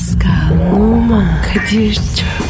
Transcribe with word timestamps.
Pascal, 0.00 0.72
Oman, 0.72 1.42
Kadir 1.42 1.94
çok 1.94 2.49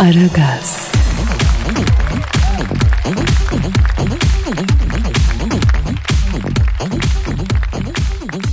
Aragaz, 0.00 0.92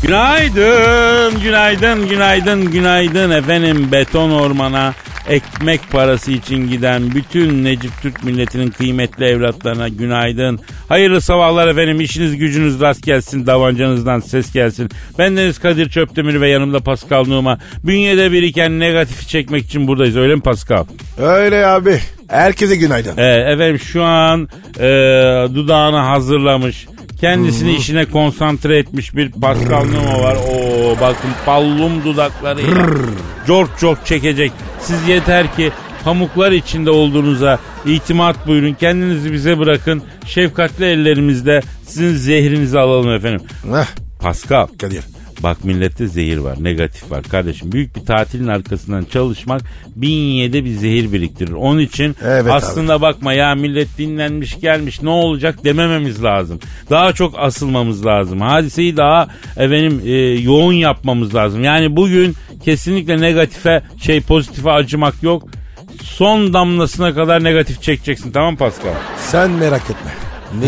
Günaydın, 0.02 1.40
günaydın, 1.42 2.10
günaydın, 2.10 2.72
günaydın 2.72 3.32
efendim. 3.32 3.92
Beton 3.92 4.32
ormana 4.32 4.94
ekmek 5.30 5.92
parası 5.92 6.32
için 6.32 6.70
giden 6.70 7.16
bütün 7.16 7.64
Necip 7.64 7.92
Türk 8.02 8.24
milletinin 8.24 8.68
kıymetli 8.68 9.26
evlatlarına 9.26 9.88
günaydın. 9.88 10.60
Hayırlı 10.90 11.22
sabahlar 11.22 11.68
efendim. 11.68 12.02
İşiniz 12.02 12.38
gücünüz 12.38 12.82
rast 12.82 13.04
gelsin. 13.04 13.46
Davancanızdan 13.48 14.20
ses 14.20 14.54
gelsin. 14.54 14.90
Ben 15.20 15.38
Deniz 15.38 15.60
Kadir 15.60 15.90
Çöptemir 15.90 16.42
ve 16.42 16.50
yanımda 16.50 16.80
Pascal 16.80 17.26
Numa. 17.26 17.58
Bünyede 17.84 18.32
biriken 18.32 18.80
negatifi 18.80 19.28
çekmek 19.28 19.66
için 19.66 19.88
buradayız. 19.88 20.18
Öyle 20.18 20.36
mi 20.36 20.42
Pascal? 20.42 20.86
Öyle 21.22 21.66
abi. 21.66 22.00
Herkese 22.28 22.76
günaydın. 22.76 23.18
Ee, 23.18 23.24
efendim 23.26 23.80
şu 23.80 24.04
an 24.04 24.50
e, 24.80 24.88
dudağını 25.56 25.98
hazırlamış. 25.98 26.88
Kendisini 27.22 27.76
işine 27.76 28.06
konsantre 28.06 28.78
etmiş 28.78 29.16
bir 29.16 29.32
Pascal 29.32 29.86
Numa 29.86 30.24
var. 30.24 30.36
Oo 30.36 30.96
bakın 31.02 31.30
pallum 31.46 32.04
dudaklarıyla. 32.04 32.88
Cork 33.48 33.80
cork 33.80 34.06
çekecek. 34.06 34.52
Siz 34.82 35.08
yeter 35.08 35.56
ki 35.56 35.72
pamuklar 36.04 36.52
içinde 36.52 36.92
olduğunuza 36.92 37.60
itimat 37.86 38.48
buyurun. 38.48 38.74
Kendinizi 38.74 39.34
bize 39.34 39.60
bırakın. 39.60 40.04
Şefkatli 40.26 40.86
ellerimizde 40.86 41.62
sizin 41.84 42.16
zehrinizi 42.16 42.80
alalım 42.80 43.12
efendim. 43.12 43.42
Heh, 43.72 43.86
Pascal. 44.20 44.68
Kadir. 44.82 45.04
Bak 45.44 45.66
millette 45.66 46.08
zehir 46.08 46.38
var, 46.38 46.64
negatif 46.64 47.12
var 47.12 47.24
kardeşim. 47.24 47.72
Büyük 47.72 47.96
bir 47.96 48.06
tatilin 48.06 48.48
arkasından 48.48 49.06
çalışmak 49.06 49.62
bünyede 49.96 50.66
bir 50.66 50.72
zehir 50.72 51.14
biriktirir. 51.14 51.52
Onun 51.52 51.80
için 51.80 52.16
Evet 52.26 52.52
aslında 52.52 53.02
bakma 53.02 53.34
ya 53.34 53.56
millet 53.56 53.98
dinlenmiş 53.98 54.60
gelmiş 54.60 55.02
ne 55.02 55.10
olacak 55.10 55.64
demememiz 55.64 56.24
lazım. 56.24 56.60
Daha 56.90 57.14
çok 57.14 57.40
asılmamız 57.40 58.06
lazım. 58.06 58.42
Hadiseyi 58.42 58.98
daha 58.98 59.28
efendim 59.58 60.02
e, 60.06 60.12
yoğun 60.22 60.74
yapmamız 60.74 61.36
lazım. 61.36 61.64
Yani 61.64 61.96
bugün 61.96 62.36
kesinlikle 62.66 63.22
negatife 63.22 63.84
şey 64.02 64.22
pozitife 64.22 64.72
acımak 64.72 65.24
yok. 65.24 65.44
Son 66.04 66.54
damlasına 66.54 67.14
kadar 67.14 67.44
negatif 67.44 67.82
çekeceksin 67.82 68.32
tamam 68.32 68.56
Pascal? 68.56 68.94
Sen 69.20 69.52
merak 69.52 69.82
etme. 69.82 70.12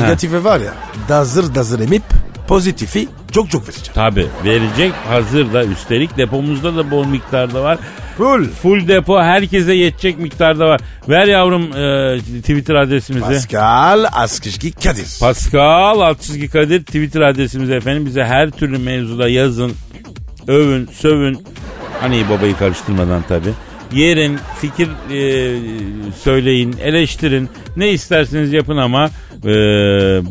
Negatife 0.01 0.43
var 0.43 0.59
ya. 0.59 0.73
Dazır 1.09 1.55
dazır 1.55 1.79
emip 1.79 2.03
pozitifi 2.49 3.07
çok 3.31 3.51
çok 3.51 3.67
vereceğim. 3.67 3.93
Tabi 3.93 4.27
verecek 4.45 4.93
hazır 5.09 5.53
da 5.53 5.65
üstelik 5.65 6.17
depomuzda 6.17 6.75
da 6.75 6.91
bol 6.91 7.05
miktarda 7.05 7.63
var. 7.63 7.77
Full. 8.17 8.45
Full 8.49 8.87
depo 8.87 9.21
herkese 9.21 9.73
yetecek 9.73 10.19
miktarda 10.19 10.65
var. 10.67 10.81
Ver 11.09 11.27
yavrum 11.27 11.63
e, 11.63 12.19
Twitter 12.41 12.75
adresimizi. 12.75 13.25
Pascal 13.25 14.05
Askışki 14.11 14.71
Kadir. 14.71 15.17
Pascal 15.19 16.15
çizgi 16.15 16.47
Kadir 16.49 16.79
Twitter 16.79 17.21
adresimiz 17.21 17.69
efendim. 17.69 18.05
Bize 18.05 18.23
her 18.23 18.49
türlü 18.49 18.77
mevzuda 18.77 19.29
yazın, 19.29 19.71
övün, 20.47 20.85
sövün. 20.85 21.45
Hani 22.01 22.23
babayı 22.29 22.57
karıştırmadan 22.57 23.21
tabi. 23.21 23.49
Yerin, 23.93 24.39
fikir 24.61 24.87
e, 24.87 25.55
söyleyin, 26.23 26.75
eleştirin. 26.83 27.49
Ne 27.77 27.89
isterseniz 27.89 28.53
yapın 28.53 28.77
ama 28.77 29.05
e, 29.43 29.51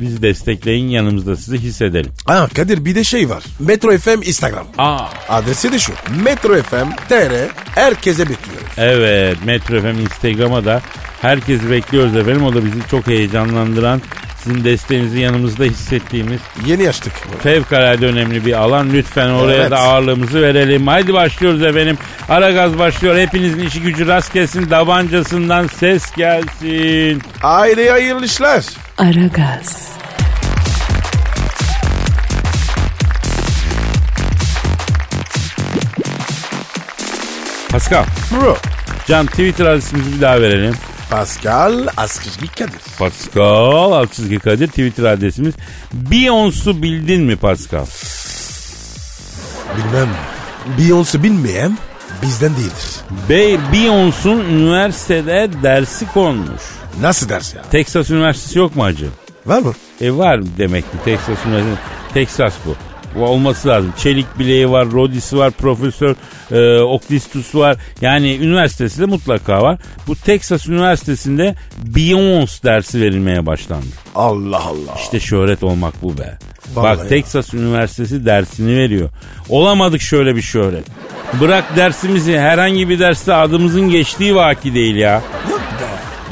bizi 0.00 0.22
destekleyin 0.22 0.88
yanımızda 0.88 1.36
sizi 1.36 1.58
hissedelim. 1.58 2.10
Ha 2.26 2.48
Kadir 2.54 2.84
bir 2.84 2.94
de 2.94 3.04
şey 3.04 3.28
var. 3.28 3.44
Metro 3.60 3.98
FM 3.98 4.22
Instagram. 4.22 4.66
Aa, 4.78 5.06
Adresi 5.28 5.72
de 5.72 5.78
şu. 5.78 5.92
Metro 6.24 6.62
FM 6.62 6.90
TR 7.08 7.48
herkese 7.74 8.22
bekliyoruz. 8.28 8.68
Evet 8.76 9.36
Metro 9.44 9.80
FM 9.80 10.00
Instagram'a 10.00 10.64
da 10.64 10.82
herkesi 11.22 11.70
bekliyoruz 11.70 12.16
efendim. 12.16 12.44
O 12.44 12.54
da 12.54 12.64
bizi 12.64 12.78
çok 12.90 13.06
heyecanlandıran 13.06 14.02
sizin 14.44 14.64
desteğinizi 14.64 15.20
yanımızda 15.20 15.64
hissettiğimiz 15.64 16.40
Yeni 16.66 16.88
açtık. 16.88 17.12
fevkalade 17.42 18.06
önemli 18.06 18.46
bir 18.46 18.52
alan. 18.52 18.90
Lütfen 18.92 19.28
oraya 19.30 19.54
Evet. 19.60 19.70
da 19.70 19.78
ağırlığımızı 19.78 20.42
verelim. 20.42 20.86
Haydi 20.86 21.14
başlıyoruz 21.14 21.62
efendim. 21.62 21.98
Ara 22.28 22.50
gaz 22.50 22.78
başlıyor. 22.78 23.18
Hepinizin 23.18 23.60
işi 23.66 23.80
gücü 23.82 24.06
rast 24.06 24.32
gelsin. 24.34 24.70
Davancasından 24.70 25.66
ses 25.66 26.12
gelsin. 26.16 27.22
Aileye 27.42 27.90
hayırlı 27.90 28.24
işler. 28.26 28.64
Aragaz, 28.98 29.88
Pascal. 37.70 38.04
Bro. 38.30 38.56
Can 39.06 39.26
Twitter 39.26 39.66
adresimizi 39.66 40.16
bir 40.16 40.20
daha 40.20 40.40
verelim. 40.40 40.74
Pascal 41.10 41.86
Askışki 41.96 42.46
Kadir. 42.48 42.80
Pascal 42.98 43.92
alt 43.92 44.12
çizgi 44.12 44.38
Kadir 44.38 44.68
Twitter 44.68 45.04
adresimiz. 45.04 45.54
Beyoncé'u 46.10 46.82
bildin 46.82 47.22
mi 47.22 47.36
Pascal? 47.36 47.86
Bilmem. 49.76 50.08
Beyoncé 50.78 51.22
bilmeyen 51.22 51.78
bizden 52.22 52.52
değildir. 52.56 53.00
Bey 53.28 53.58
Beyoncé'un 53.72 54.40
üniversitede 54.40 55.50
dersi 55.62 56.06
konmuş. 56.14 56.62
Nasıl 57.00 57.28
ders 57.28 57.54
ya? 57.54 57.62
Texas 57.62 58.10
Üniversitesi 58.10 58.58
yok 58.58 58.76
mu 58.76 58.84
acı? 58.84 59.08
Var 59.46 59.58
mı? 59.58 59.72
E 60.00 60.16
var 60.16 60.40
demek 60.58 60.84
ki 60.92 60.98
Texas 61.04 61.46
Üniversitesi. 61.46 61.78
Texas 62.14 62.54
bu. 62.66 62.87
Bu 63.14 63.24
olması 63.24 63.68
lazım. 63.68 63.92
Çelik 63.98 64.38
bileği 64.38 64.70
var, 64.70 64.92
Rodisi 64.92 65.38
var, 65.38 65.50
Profesör 65.50 66.14
e, 66.50 66.82
Oklistus 66.82 67.54
var. 67.54 67.76
Yani 68.00 68.36
üniversitesi 68.36 69.00
de 69.00 69.06
mutlaka 69.06 69.62
var. 69.62 69.78
Bu 70.06 70.16
Texas 70.16 70.68
Üniversitesi'nde 70.68 71.54
Beyoncé 71.94 72.64
dersi 72.64 73.00
verilmeye 73.00 73.46
başlandı. 73.46 73.86
Allah 74.14 74.62
Allah. 74.66 74.94
İşte 75.02 75.20
şöhret 75.20 75.62
olmak 75.62 76.02
bu 76.02 76.18
be. 76.18 76.38
Vallahi 76.74 76.98
Bak 76.98 77.04
ya. 77.04 77.08
Texas 77.08 77.54
Üniversitesi 77.54 78.26
dersini 78.26 78.76
veriyor. 78.76 79.08
Olamadık 79.48 80.00
şöyle 80.00 80.36
bir 80.36 80.42
şöhret. 80.42 80.84
Bırak 81.40 81.76
dersimizi 81.76 82.38
herhangi 82.38 82.88
bir 82.88 82.98
derste 82.98 83.34
adımızın 83.34 83.90
geçtiği 83.90 84.34
vaki 84.34 84.74
değil 84.74 84.96
ya. 84.96 85.22
Be. 85.50 85.57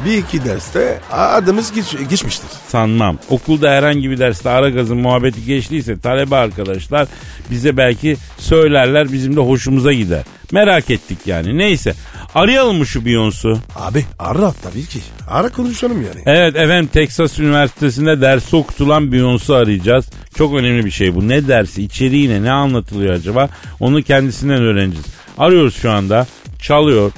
Bir 0.06 0.18
iki 0.18 0.44
derste 0.44 1.00
adımız 1.12 1.72
geç, 1.72 1.96
geçmiştir. 2.10 2.46
sanmam. 2.68 3.18
Okulda 3.30 3.70
herhangi 3.70 4.10
bir 4.10 4.18
derste 4.18 4.50
ara 4.50 4.70
gazın 4.70 4.96
muhabbeti 4.96 5.44
geçtiyse 5.44 6.00
talebe 6.00 6.36
arkadaşlar 6.36 7.08
bize 7.50 7.76
belki 7.76 8.16
söylerler 8.38 9.12
bizim 9.12 9.36
de 9.36 9.40
hoşumuza 9.40 9.92
gider. 9.92 10.22
Merak 10.52 10.90
ettik 10.90 11.18
yani. 11.26 11.58
Neyse. 11.58 11.94
Arayalım 12.34 12.76
mı 12.78 12.86
şu 12.86 13.00
Beyoncé'u? 13.00 13.58
Abi 13.76 14.04
ara 14.18 14.52
tabii 14.52 14.86
ki. 14.86 15.00
Ara 15.30 15.48
konuşalım 15.48 16.02
yani. 16.02 16.22
Evet 16.26 16.56
efendim 16.56 16.90
Texas 16.92 17.38
Üniversitesi'nde 17.38 18.20
dersi 18.20 18.56
okutulan 18.56 19.04
Beyoncé 19.04 19.54
arayacağız. 19.56 20.06
Çok 20.38 20.54
önemli 20.54 20.84
bir 20.84 20.90
şey 20.90 21.14
bu. 21.14 21.28
Ne 21.28 21.48
dersi, 21.48 21.82
içeriği 21.82 22.30
ne, 22.30 22.42
ne 22.42 22.52
anlatılıyor 22.52 23.14
acaba? 23.14 23.48
Onu 23.80 24.02
kendisinden 24.02 24.62
öğreneceğiz. 24.62 25.06
Arıyoruz 25.38 25.76
şu 25.76 25.90
anda. 25.90 26.26
Çalıyor, 26.62 27.12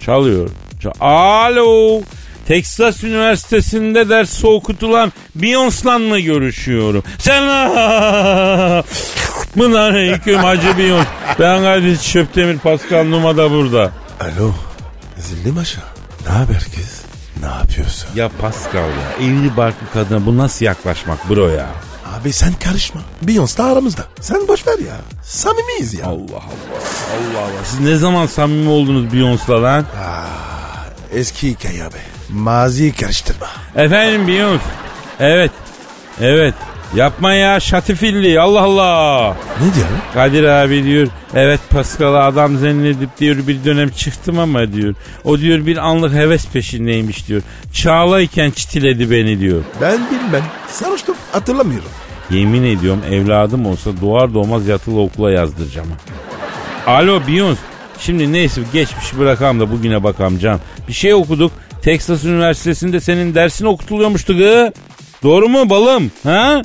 çalıyor. 0.00 0.50
çal- 0.82 0.92
Alo. 1.00 2.00
Texas 2.48 3.04
Üniversitesi'nde 3.04 4.08
ders 4.08 4.44
okutulan 4.44 5.12
Beyoncé'la 5.38 5.98
mı 5.98 6.18
görüşüyorum? 6.20 7.02
Selam. 7.18 8.84
Bunlar 9.56 9.90
aleyküm 9.90 10.38
Hacı 10.38 10.68
Beyoncé. 10.68 11.04
Ben 11.40 11.62
Kadir 11.62 11.98
Çöptemir 11.98 12.58
Pascal 12.58 13.04
Numa 13.04 13.36
da 13.36 13.50
burada. 13.50 13.92
Alo. 14.20 14.52
Zilli 15.18 15.52
Maşa. 15.52 15.80
Ne 16.26 16.32
haber 16.32 16.58
kız? 16.76 17.02
Ne 17.40 17.46
yapıyorsun? 17.46 18.08
Ya 18.14 18.28
Pascal 18.40 18.78
ya 18.88 19.26
evli 19.26 19.56
barklı 19.56 19.86
kadına 19.92 20.26
bu 20.26 20.36
nasıl 20.38 20.64
yaklaşmak 20.64 21.30
bro 21.30 21.48
ya? 21.48 21.66
Abi 22.20 22.32
sen 22.32 22.52
karışma. 22.52 23.00
Beyoncé 23.24 23.58
da 23.58 23.64
aramızda. 23.64 24.04
Sen 24.20 24.48
boş 24.48 24.66
ver 24.66 24.78
ya. 24.78 24.96
Samimiyiz 25.22 25.94
ya. 25.94 26.06
Allah 26.06 26.14
Allah. 26.14 26.40
Allah 27.14 27.40
Allah. 27.40 27.64
Siz 27.64 27.80
ne 27.80 27.96
zaman 27.96 28.26
samimi 28.26 28.68
oldunuz 28.70 29.04
Beyoncé'la 29.14 29.62
lan? 29.62 29.84
Eski 31.14 31.50
hikaye 31.50 31.84
abi. 31.84 31.96
Maziyi 32.34 32.92
karıştırma. 32.92 33.46
Efendim 33.76 34.28
Beyoncé. 34.28 34.58
Evet. 35.20 35.50
Evet. 36.20 36.54
Yapma 36.94 37.32
ya 37.32 37.60
şatifilli 37.60 38.40
Allah 38.40 38.60
Allah. 38.60 39.36
Ne 39.60 39.74
diyor? 39.74 39.86
Kadir 40.14 40.44
abi 40.44 40.84
diyor 40.84 41.08
evet 41.34 41.60
Paskal'ı 41.70 42.22
adam 42.22 42.56
zannedip 42.58 43.18
diyor 43.20 43.36
bir 43.46 43.64
dönem 43.64 43.88
çıktım 43.90 44.38
ama 44.38 44.72
diyor. 44.72 44.94
O 45.24 45.38
diyor 45.38 45.66
bir 45.66 45.76
anlık 45.76 46.14
heves 46.14 46.46
peşindeymiş 46.48 47.28
diyor. 47.28 47.42
Çağlayken 47.72 48.50
çitiledi 48.50 49.10
beni 49.10 49.40
diyor. 49.40 49.62
Ben 49.80 49.98
bilmem. 50.10 50.42
Sarhoştum 50.68 51.14
hatırlamıyorum. 51.32 51.88
Yemin 52.30 52.62
ediyorum 52.62 53.00
evladım 53.10 53.66
olsa 53.66 53.90
doğar 54.00 54.34
doğmaz 54.34 54.66
yatılı 54.68 55.00
okula 55.00 55.30
yazdıracağım. 55.30 55.88
ha. 55.90 56.92
Alo 56.92 57.20
Beyoncé. 57.20 57.56
Şimdi 58.00 58.32
neyse 58.32 58.60
geçmiş 58.72 59.18
bırakalım 59.18 59.60
da 59.60 59.70
bugüne 59.72 60.02
bakalım 60.02 60.38
can. 60.38 60.60
Bir 60.88 60.92
şey 60.92 61.14
okuduk. 61.14 61.52
Texas 61.84 62.24
Üniversitesi'nde 62.24 63.00
senin 63.00 63.34
dersin 63.34 63.64
okutuluyormuştu 63.64 64.36
gı. 64.36 64.72
Doğru 65.22 65.48
mu 65.48 65.70
balım? 65.70 66.10
Ha? 66.22 66.62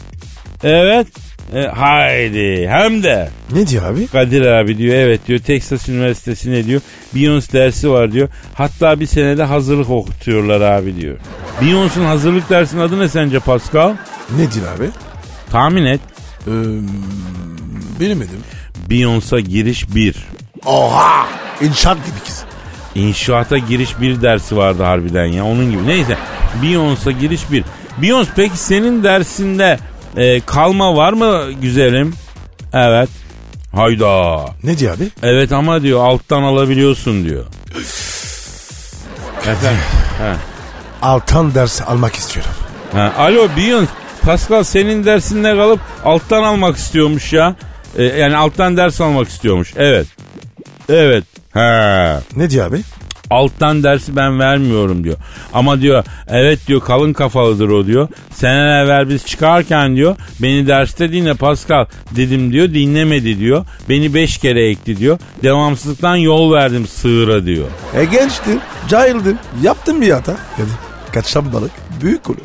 Evet. 0.63 1.07
E, 1.55 1.61
haydi 1.61 2.67
hem 2.69 3.03
de. 3.03 3.29
Ne 3.53 3.67
diyor 3.67 3.91
abi? 3.93 4.07
Kadir 4.07 4.45
abi 4.45 4.77
diyor 4.77 4.95
evet 4.95 5.27
diyor 5.27 5.39
Texas 5.39 5.89
Üniversitesi'ne 5.89 6.65
diyor 6.65 6.81
Beyoncé 7.15 7.53
dersi 7.53 7.89
var 7.89 8.11
diyor. 8.11 8.29
Hatta 8.53 8.99
bir 8.99 9.05
senede 9.05 9.43
hazırlık 9.43 9.89
okutuyorlar 9.89 10.61
abi 10.61 10.95
diyor. 10.95 11.17
Beyoncé'nun 11.61 12.05
hazırlık 12.05 12.49
dersinin 12.49 12.81
adı 12.81 12.99
ne 12.99 13.09
sence 13.09 13.39
Pascal? 13.39 13.93
Ne 14.37 14.51
diyor 14.51 14.77
abi? 14.77 14.89
Tahmin 15.51 15.85
et. 15.85 16.01
Ee, 16.47 16.51
bilemedim. 17.99 18.39
Beyoncé 18.89 19.39
giriş 19.39 19.95
1. 19.95 20.15
Oha! 20.65 21.27
İnşaat 21.61 21.97
gibi 22.05 22.19
kız. 22.25 22.43
İnşaata 22.95 23.57
giriş 23.57 24.01
bir 24.01 24.21
dersi 24.21 24.57
vardı 24.57 24.83
harbiden 24.83 25.25
ya 25.25 25.45
onun 25.45 25.71
gibi. 25.71 25.87
Neyse 25.87 26.17
Beyoncé 26.63 27.19
giriş 27.19 27.51
bir. 27.51 27.63
Beyoncé 28.01 28.27
peki 28.35 28.57
senin 28.57 29.03
dersinde 29.03 29.79
e, 30.17 30.39
kalma 30.39 30.95
var 30.95 31.13
mı 31.13 31.51
güzelim? 31.61 32.13
Evet. 32.73 33.09
Hayda. 33.75 34.45
Ne 34.63 34.77
diyor 34.77 34.95
abi? 34.97 35.07
Evet 35.23 35.51
ama 35.51 35.81
diyor 35.81 36.05
alttan 36.05 36.43
alabiliyorsun 36.43 37.25
diyor. 37.25 37.45
Efendim? 39.39 39.81
Altan 41.01 41.55
ders 41.55 41.81
almak 41.81 42.15
istiyorum. 42.15 42.51
Ha. 42.93 43.13
Alo 43.17 43.47
Beyoncé. 43.57 43.87
Pascal 44.21 44.63
senin 44.63 45.05
dersinde 45.05 45.55
kalıp 45.55 45.79
alttan 46.05 46.43
almak 46.43 46.77
istiyormuş 46.77 47.33
ya. 47.33 47.55
E, 47.97 48.03
yani 48.03 48.37
alttan 48.37 48.77
ders 48.77 49.01
almak 49.01 49.27
istiyormuş. 49.29 49.73
Evet. 49.77 50.07
Evet. 50.89 51.23
Ha. 51.53 52.21
Ne 52.35 52.49
diyor 52.49 52.67
abi? 52.67 52.81
Alttan 53.29 53.83
dersi 53.83 54.15
ben 54.15 54.39
vermiyorum 54.39 55.03
diyor. 55.03 55.15
Ama 55.53 55.81
diyor 55.81 56.03
evet 56.27 56.67
diyor 56.67 56.81
kalın 56.81 57.13
kafalıdır 57.13 57.69
o 57.69 57.85
diyor. 57.85 58.07
Seneler 58.33 58.85
evvel 58.85 59.09
biz 59.09 59.25
çıkarken 59.25 59.95
diyor 59.95 60.15
beni 60.41 60.67
derste 60.67 61.11
dinle 61.11 61.33
Pascal 61.33 61.85
dedim 62.15 62.51
diyor 62.51 62.73
dinlemedi 62.73 63.39
diyor. 63.39 63.65
Beni 63.89 64.13
beş 64.13 64.37
kere 64.37 64.69
ekti 64.69 64.97
diyor. 64.97 65.19
Devamsızlıktan 65.43 66.15
yol 66.15 66.53
verdim 66.53 66.87
sığıra 66.87 67.45
diyor. 67.45 67.67
E 67.95 68.05
gençtim, 68.05 68.59
cahildim. 68.87 69.37
Yaptım 69.63 70.01
bir 70.01 70.09
hata. 70.11 70.37
Hadi 70.57 70.69
kaçan 71.13 71.53
balık 71.53 71.71
büyük 72.01 72.29
olur. 72.29 72.39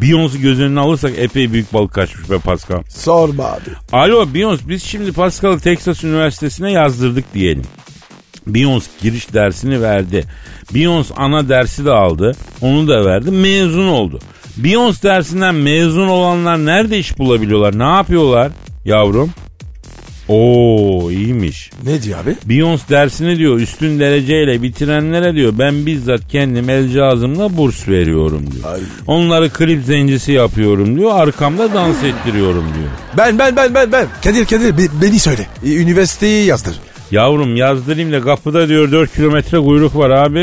Beyoncé 0.00 0.38
göz 0.40 0.60
önüne 0.60 0.80
alırsak 0.80 1.12
epey 1.18 1.52
büyük 1.52 1.72
balık 1.74 1.94
kaçmış 1.94 2.30
be 2.30 2.38
Pascal. 2.38 2.82
Sorma 2.88 3.44
abi. 3.44 3.70
Alo 3.92 4.22
Beyoncé 4.22 4.68
biz 4.68 4.82
şimdi 4.82 5.12
Pascal'ı 5.12 5.60
Texas 5.60 6.04
Üniversitesi'ne 6.04 6.72
yazdırdık 6.72 7.34
diyelim. 7.34 7.64
Beyoncé 8.48 8.86
giriş 9.02 9.32
dersini 9.34 9.82
verdi. 9.82 10.24
Beyoncé 10.74 11.14
ana 11.16 11.48
dersi 11.48 11.84
de 11.84 11.90
aldı. 11.90 12.32
Onu 12.60 12.88
da 12.88 13.04
verdi. 13.04 13.30
Mezun 13.30 13.88
oldu. 13.88 14.18
Beyoncé 14.62 15.02
dersinden 15.02 15.54
mezun 15.54 16.08
olanlar 16.08 16.66
nerede 16.66 16.98
iş 16.98 17.18
bulabiliyorlar? 17.18 17.78
Ne 17.78 17.96
yapıyorlar 17.96 18.52
yavrum? 18.84 19.30
Oo 20.28 21.10
iyiymiş. 21.10 21.70
Ne 21.84 22.02
diyor 22.02 22.18
abi? 22.20 22.36
Beyoncé 22.48 22.88
dersini 22.90 23.38
diyor 23.38 23.60
üstün 23.60 24.00
dereceyle 24.00 24.62
bitirenlere 24.62 25.34
diyor 25.34 25.52
ben 25.58 25.86
bizzat 25.86 26.28
kendim 26.28 26.70
el 26.70 26.88
cihazımla 26.88 27.56
burs 27.56 27.88
veriyorum 27.88 28.44
diyor. 28.52 28.72
Ay. 28.74 28.80
Onları 29.06 29.50
klip 29.50 29.84
zencisi 29.84 30.32
yapıyorum 30.32 30.98
diyor 30.98 31.10
arkamda 31.14 31.74
dans 31.74 31.96
ettiriyorum 32.04 32.64
diyor. 32.78 32.88
Ben 33.18 33.38
ben 33.38 33.56
ben 33.56 33.74
ben 33.74 33.92
ben. 33.92 34.06
Kadir 34.24 34.44
Kadir 34.44 34.78
be- 34.78 35.02
beni 35.02 35.18
söyle. 35.18 35.46
E, 35.66 35.74
üniversiteyi 35.76 36.46
yazdır. 36.46 36.74
Yavrum 37.18 37.56
yazdırayım 37.56 38.12
da 38.12 38.20
kapıda 38.20 38.68
diyor 38.68 38.92
4 38.92 39.14
kilometre 39.14 39.58
kuyruk 39.58 39.96
var 39.96 40.10
abi 40.10 40.40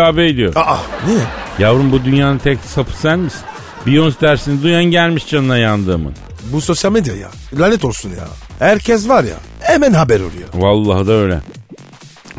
abi 0.00 0.36
diyor. 0.36 0.52
Aa 0.56 0.76
niye? 1.06 1.18
Yavrum 1.58 1.92
bu 1.92 2.04
dünyanın 2.04 2.38
tek 2.38 2.58
sapı 2.60 2.92
sen 2.98 3.18
misin? 3.18 3.40
Beyoncé 3.86 4.20
dersini 4.20 4.62
duyan 4.62 4.84
gelmiş 4.84 5.26
canına 5.28 5.58
yandığımın. 5.58 6.12
Bu 6.52 6.60
sosyal 6.60 6.92
medya 6.92 7.14
ya. 7.16 7.28
Lanet 7.58 7.84
olsun 7.84 8.10
ya. 8.10 8.28
Herkes 8.58 9.08
var 9.08 9.24
ya. 9.24 9.34
Hemen 9.60 9.92
haber 9.92 10.16
oluyor. 10.20 10.48
Vallahi 10.54 11.06
da 11.06 11.12
öyle. 11.12 11.38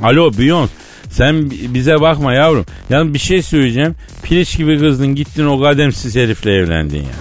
Alo 0.03 0.31
Beyoncé 0.31 0.67
sen 1.09 1.49
bi- 1.51 1.73
bize 1.73 2.01
bakma 2.01 2.33
yavrum. 2.33 2.65
Yalnız 2.89 3.13
bir 3.13 3.19
şey 3.19 3.41
söyleyeceğim. 3.41 3.95
Piliç 4.23 4.57
gibi 4.57 4.79
kızdın 4.79 5.15
gittin 5.15 5.45
o 5.45 5.61
kademsiz 5.61 6.15
herifle 6.15 6.51
evlendin 6.55 6.97
ya. 6.97 7.15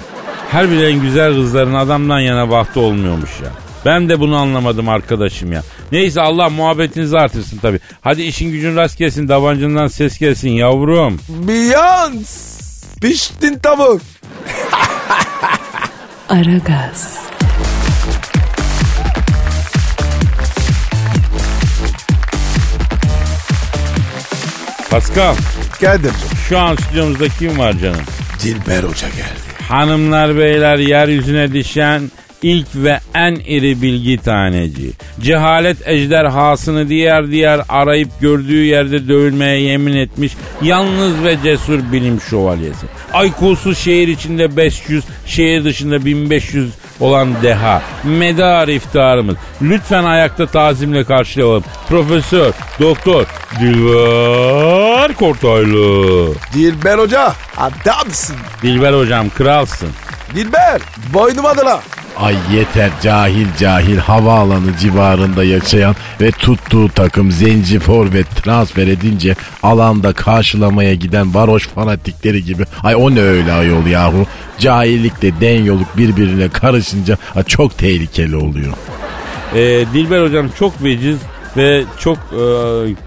Harbiden 0.52 1.00
güzel 1.02 1.34
kızların 1.34 1.75
adamdan 1.75 2.20
yana 2.20 2.50
bahtı 2.50 2.81
olmuyormuş 2.81 3.31
ya. 3.43 3.49
Ben 3.84 4.08
de 4.08 4.20
bunu 4.20 4.37
anlamadım 4.37 4.88
arkadaşım 4.88 5.52
ya. 5.52 5.62
Neyse 5.92 6.20
Allah 6.20 6.50
muhabbetinizi 6.50 7.19
artırsın 7.19 7.58
tabii. 7.58 7.81
Hadi 8.00 8.22
işin 8.22 8.52
gücün 8.52 8.76
rast 8.76 8.98
gelsin, 8.98 9.28
davancından 9.28 9.86
ses 9.86 10.19
gelsin 10.19 10.50
yavrum. 10.50 11.20
Beyoncé. 11.46 12.54
Piştin 13.00 13.58
tavuk. 13.58 14.00
Aragaz, 16.28 17.19
Pascal, 24.90 25.34
Kadir'cim. 25.80 26.14
şu 26.48 26.58
an 26.58 26.76
stüdyomuzda 26.76 27.28
kim 27.28 27.58
var 27.58 27.72
canım? 27.72 28.00
Dilber 28.42 28.82
Hoca 28.84 29.08
geldi. 29.08 29.69
Hanımlar 29.69 30.37
beyler 30.37 30.78
yeryüzüne 30.78 31.52
düşen 31.52 32.10
ilk 32.44 32.67
ve 32.75 33.00
en 33.14 33.35
iri 33.35 33.82
bilgi 33.82 34.19
taneci. 34.19 34.91
Cehalet 35.20 35.88
ejderhasını 35.88 36.88
diğer 36.88 37.31
diğer 37.31 37.61
arayıp 37.69 38.20
gördüğü 38.20 38.64
yerde 38.64 39.08
dövülmeye 39.08 39.61
yemin 39.61 39.96
etmiş 39.96 40.32
yalnız 40.62 41.25
ve 41.25 41.37
cesur 41.44 41.93
bilim 41.93 42.20
şövalyesi. 42.20 42.87
IQ'su 43.25 43.75
şehir 43.75 44.08
içinde 44.08 44.56
500, 44.56 45.05
şehir 45.26 45.64
dışında 45.64 46.05
1500 46.05 46.70
olan 47.00 47.43
deha. 47.43 47.82
Medar 48.05 48.69
iftarımız. 48.69 49.37
Lütfen 49.62 50.05
ayakta 50.05 50.47
tazimle 50.47 51.05
karşılayalım. 51.05 51.64
Profesör, 51.88 52.52
doktor, 52.81 53.26
Dilber 53.61 55.14
Kortaylı. 55.14 56.35
Dilber 56.54 56.99
Hoca 56.99 57.33
adamsın. 57.57 58.37
Dilber 58.62 58.92
hocam 58.92 59.30
kralsın. 59.30 59.88
Dilber 60.35 60.80
boynuma 61.14 61.57
la. 61.57 61.93
Ay 62.16 62.37
yeter 62.52 62.90
cahil 63.02 63.47
cahil 63.61 63.97
havaalanı 63.97 64.76
civarında 64.80 65.44
yaşayan 65.44 65.97
ve 66.21 66.30
tuttuğu 66.30 66.88
takım 66.88 67.33
zenci 67.33 67.78
forvet 67.78 68.30
transfer 68.30 68.87
edince 68.87 69.35
alanda 69.62 70.12
karşılamaya 70.12 70.94
giden 70.94 71.35
varoş 71.35 71.66
fanatikleri 71.68 72.44
gibi. 72.44 72.64
Ay 72.83 72.94
o 72.97 73.14
ne 73.14 73.21
öyle 73.21 73.52
ayol 73.52 73.87
yahu. 73.87 74.26
Cahillikle 74.59 75.40
den 75.40 75.64
yoluk 75.64 75.97
birbirine 75.97 76.49
karışınca 76.49 77.18
çok 77.47 77.78
tehlikeli 77.78 78.37
oluyor. 78.37 78.73
Ee, 79.54 79.85
Dilber 79.94 80.23
hocam 80.23 80.49
çok 80.59 80.83
veciz 80.85 81.18
ve 81.56 81.85
çok 82.00 82.16
e, 82.18 82.44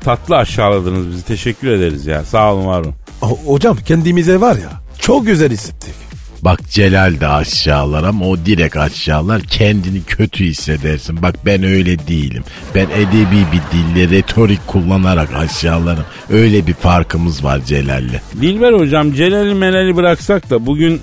tatlı 0.04 0.38
aşağıladınız 0.38 1.10
bizi. 1.10 1.26
Teşekkür 1.26 1.68
ederiz 1.68 2.06
ya. 2.06 2.24
Sağ 2.24 2.54
olun 2.54 2.66
var 2.68 2.80
olun. 2.82 2.96
O- 3.22 3.40
hocam 3.54 3.78
kendimize 3.86 4.42
var 4.42 4.56
ya 4.56 4.70
çok 5.00 5.26
güzel 5.26 5.52
hissettik. 5.52 6.07
Bak 6.42 6.70
Celal 6.70 7.20
de 7.20 7.28
aşağılar 7.28 8.04
ama 8.04 8.26
o 8.28 8.38
direkt 8.38 8.78
aşağılar 8.78 9.42
kendini 9.42 10.04
kötü 10.04 10.46
hissedersin. 10.46 11.22
Bak 11.22 11.36
ben 11.46 11.64
öyle 11.64 12.08
değilim. 12.08 12.44
Ben 12.76 12.86
edebi 12.90 13.46
bir 13.52 13.78
dille 13.78 14.18
retorik 14.18 14.68
kullanarak 14.68 15.34
aşağılarım. 15.36 16.06
Öyle 16.30 16.68
bir 16.68 16.74
farkımız 16.74 17.44
var 17.44 17.62
Celal'le. 17.66 18.22
Dilber 18.42 18.74
hocam 18.74 19.14
Celal'i 19.14 19.54
Melal'i 19.54 19.96
bıraksak 19.96 20.50
da 20.50 20.66
bugün 20.66 21.02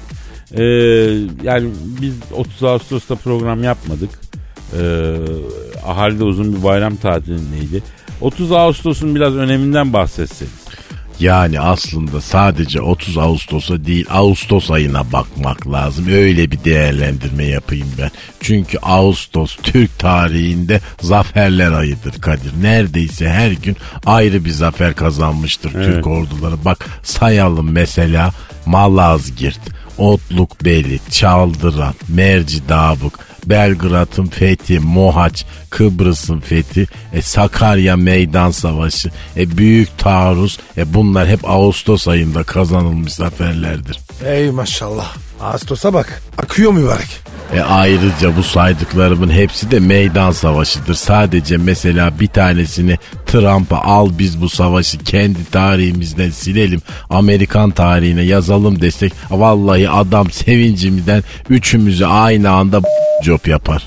e, 0.53 0.63
yani 1.43 1.69
biz 2.01 2.15
30 2.33 2.65
Ağustos'ta 2.65 3.15
program 3.15 3.65
yapmadık. 3.65 4.11
E, 4.81 4.83
ahalide 5.87 6.25
uzun 6.25 6.57
bir 6.57 6.63
bayram 6.63 6.97
tatilindeydi. 6.97 7.83
30 8.21 8.53
Ağustos'un 8.53 9.15
biraz 9.15 9.35
öneminden 9.35 9.93
bahsetseniz. 9.93 10.64
Yani 11.21 11.61
aslında 11.61 12.21
sadece 12.21 12.81
30 12.81 13.19
Ağustos'a 13.19 13.85
değil 13.85 14.07
Ağustos 14.11 14.71
ayına 14.71 15.13
bakmak 15.13 15.69
lazım. 15.73 16.07
Öyle 16.09 16.51
bir 16.51 16.65
değerlendirme 16.65 17.45
yapayım 17.45 17.89
ben. 17.99 18.11
Çünkü 18.41 18.79
Ağustos 18.79 19.57
Türk 19.63 19.99
tarihinde 19.99 20.81
zaferler 21.01 21.73
ayıdır 21.73 22.21
Kadir. 22.21 22.53
Neredeyse 22.63 23.29
her 23.29 23.51
gün 23.51 23.77
ayrı 24.07 24.45
bir 24.45 24.51
zafer 24.51 24.95
kazanmıştır 24.95 25.73
Türk 25.73 26.07
orduları. 26.07 26.65
Bak 26.65 26.87
sayalım 27.03 27.73
mesela 27.73 28.33
Malazgirt, 28.67 29.61
Otluk 29.99 30.65
Beli, 30.65 31.01
Çaldıran, 31.11 31.95
Merci 32.09 32.69
Dabık, 32.69 33.19
Belgrad'ın 33.49 34.27
fethi, 34.27 34.81
Mohaç, 34.81 35.45
Kıbrıs'ın 35.71 36.41
fethi, 36.41 36.87
e, 37.13 37.23
Sakarya 37.23 37.97
Meydan 37.97 38.51
Savaşı, 38.51 39.11
e, 39.37 39.57
Büyük 39.57 39.99
Taarruz, 39.99 40.59
e, 40.77 40.95
bunlar 40.95 41.29
hep 41.29 41.51
Ağustos 41.51 42.09
ayında 42.09 42.43
kazanılmış 42.43 43.13
zaferlerdir. 43.13 43.99
Ey 44.25 44.51
maşallah. 44.51 45.17
Ağustos'a 45.41 45.95
bak. 45.95 46.23
Akıyor 46.39 46.73
mübarek. 46.73 47.21
E 47.53 47.61
ayrıca 47.61 48.37
bu 48.37 48.43
saydıklarımın 48.43 49.31
hepsi 49.31 49.71
de 49.71 49.81
meydan 49.81 50.31
savaşıdır. 50.31 50.95
Sadece 50.95 51.57
mesela 51.57 52.21
bir 52.21 52.27
tanesini 52.27 52.99
Trump'a 53.27 53.79
al 53.79 54.11
biz 54.19 54.41
bu 54.41 54.49
savaşı 54.49 54.99
kendi 54.99 55.45
tarihimizden 55.45 56.31
silelim. 56.31 56.83
Amerikan 57.11 57.71
tarihine 57.71 58.23
yazalım 58.23 58.81
desek 58.81 59.13
vallahi 59.31 59.91
adam 59.91 60.31
sevincimizden 60.31 61.23
üçümüzü 61.51 62.05
aynı 62.05 62.51
anda 62.51 62.81
job 63.25 63.47
yapar. 63.47 63.87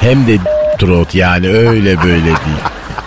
Hem 0.00 0.26
de 0.26 0.38
trot 0.78 1.14
yani 1.14 1.48
öyle 1.48 2.02
böyle 2.02 2.24
değil. 2.24 2.64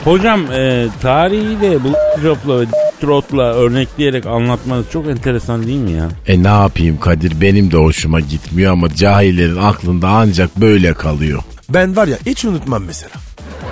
Hocam 0.07 0.51
e, 0.51 0.87
tarihi 1.01 1.61
de 1.61 1.83
bu 1.83 1.93
dropla 2.23 2.61
ve 2.61 2.65
trotla 3.01 3.43
örnekleyerek 3.43 4.25
anlatmanız 4.25 4.85
çok 4.91 5.07
enteresan 5.07 5.67
değil 5.67 5.79
mi 5.79 5.91
ya? 5.91 6.09
E 6.27 6.43
ne 6.43 6.47
yapayım 6.47 6.99
Kadir 6.99 7.41
benim 7.41 7.71
de 7.71 7.77
hoşuma 7.77 8.19
gitmiyor 8.19 8.73
ama 8.73 8.95
cahillerin 8.95 9.57
aklında 9.57 10.07
ancak 10.07 10.57
böyle 10.57 10.93
kalıyor. 10.93 11.43
Ben 11.69 11.95
var 11.95 12.07
ya 12.07 12.17
hiç 12.25 12.45
unutmam 12.45 12.83
mesela. 12.83 13.13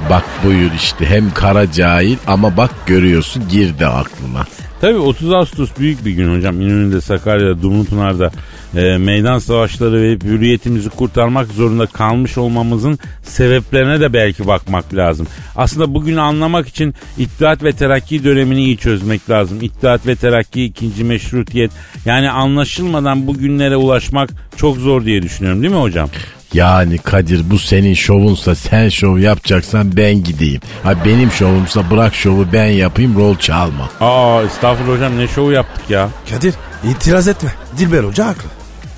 Bak 0.10 0.24
buyur 0.46 0.72
işte 0.75 1.06
hem 1.06 1.34
kara 1.34 1.72
cahil 1.72 2.18
ama 2.27 2.58
bak 2.58 2.72
görüyorsun 2.86 3.44
girdi 3.50 3.86
aklına. 3.86 4.46
Tabii 4.86 4.98
30 4.98 5.32
Ağustos 5.32 5.70
büyük 5.80 6.06
bir 6.06 6.12
gün 6.12 6.36
hocam. 6.36 6.62
İnönü'nde, 6.62 7.01
Sakarya'da, 7.01 7.62
Dumlupınar'da 7.62 8.32
e, 8.75 8.98
meydan 8.98 9.39
savaşları 9.39 10.01
verip 10.01 10.24
hürriyetimizi 10.24 10.89
kurtarmak 10.89 11.48
zorunda 11.48 11.86
kalmış 11.86 12.38
olmamızın 12.38 13.00
sebeplerine 13.24 14.00
de 14.00 14.13
belki 14.13 14.48
bakmak 14.48 14.94
lazım. 14.94 15.27
Aslında 15.56 15.94
bugünü 15.94 16.22
anlamak 16.22 16.68
için 16.68 16.94
İttihat 17.18 17.63
ve 17.63 17.72
Terakki 17.72 18.24
dönemini 18.24 18.63
iyi 18.63 18.77
çözmek 18.77 19.30
lazım. 19.30 19.58
İttihat 19.62 20.08
ve 20.08 20.15
Terakki, 20.15 20.63
ikinci 20.63 21.04
meşrutiyet. 21.04 21.72
Yani 22.06 22.32
anlaşılmadan 22.32 23.27
bugünlere 23.27 23.75
ulaşmak 23.75 24.30
çok 24.56 24.77
zor 24.77 25.06
diye 25.06 25.22
düşünüyorum 25.22 25.62
değil 25.62 25.74
mi 25.74 25.80
hocam? 25.80 26.10
Yani 26.55 26.97
Kadir 26.97 27.50
bu 27.50 27.59
senin 27.59 27.93
şovunsa 27.93 28.55
sen 28.55 28.89
şov 28.89 29.17
yapacaksan 29.17 29.97
ben 29.97 30.24
gideyim. 30.24 30.62
Ha 30.83 30.93
benim 31.05 31.31
şovumsa 31.31 31.91
bırak 31.91 32.15
şovu 32.15 32.45
ben 32.53 32.65
yapayım 32.65 33.15
rol 33.19 33.38
çalma. 33.38 33.89
Aa 34.01 34.43
estağfurullah 34.43 34.95
hocam 34.95 35.17
ne 35.17 35.27
şovu 35.27 35.51
yaptık 35.51 35.89
ya. 35.89 36.09
Kadir 36.29 36.53
itiraz 36.91 37.27
etme. 37.27 37.50
Dilber 37.77 38.03
Hoca 38.03 38.25
haklı. 38.27 38.50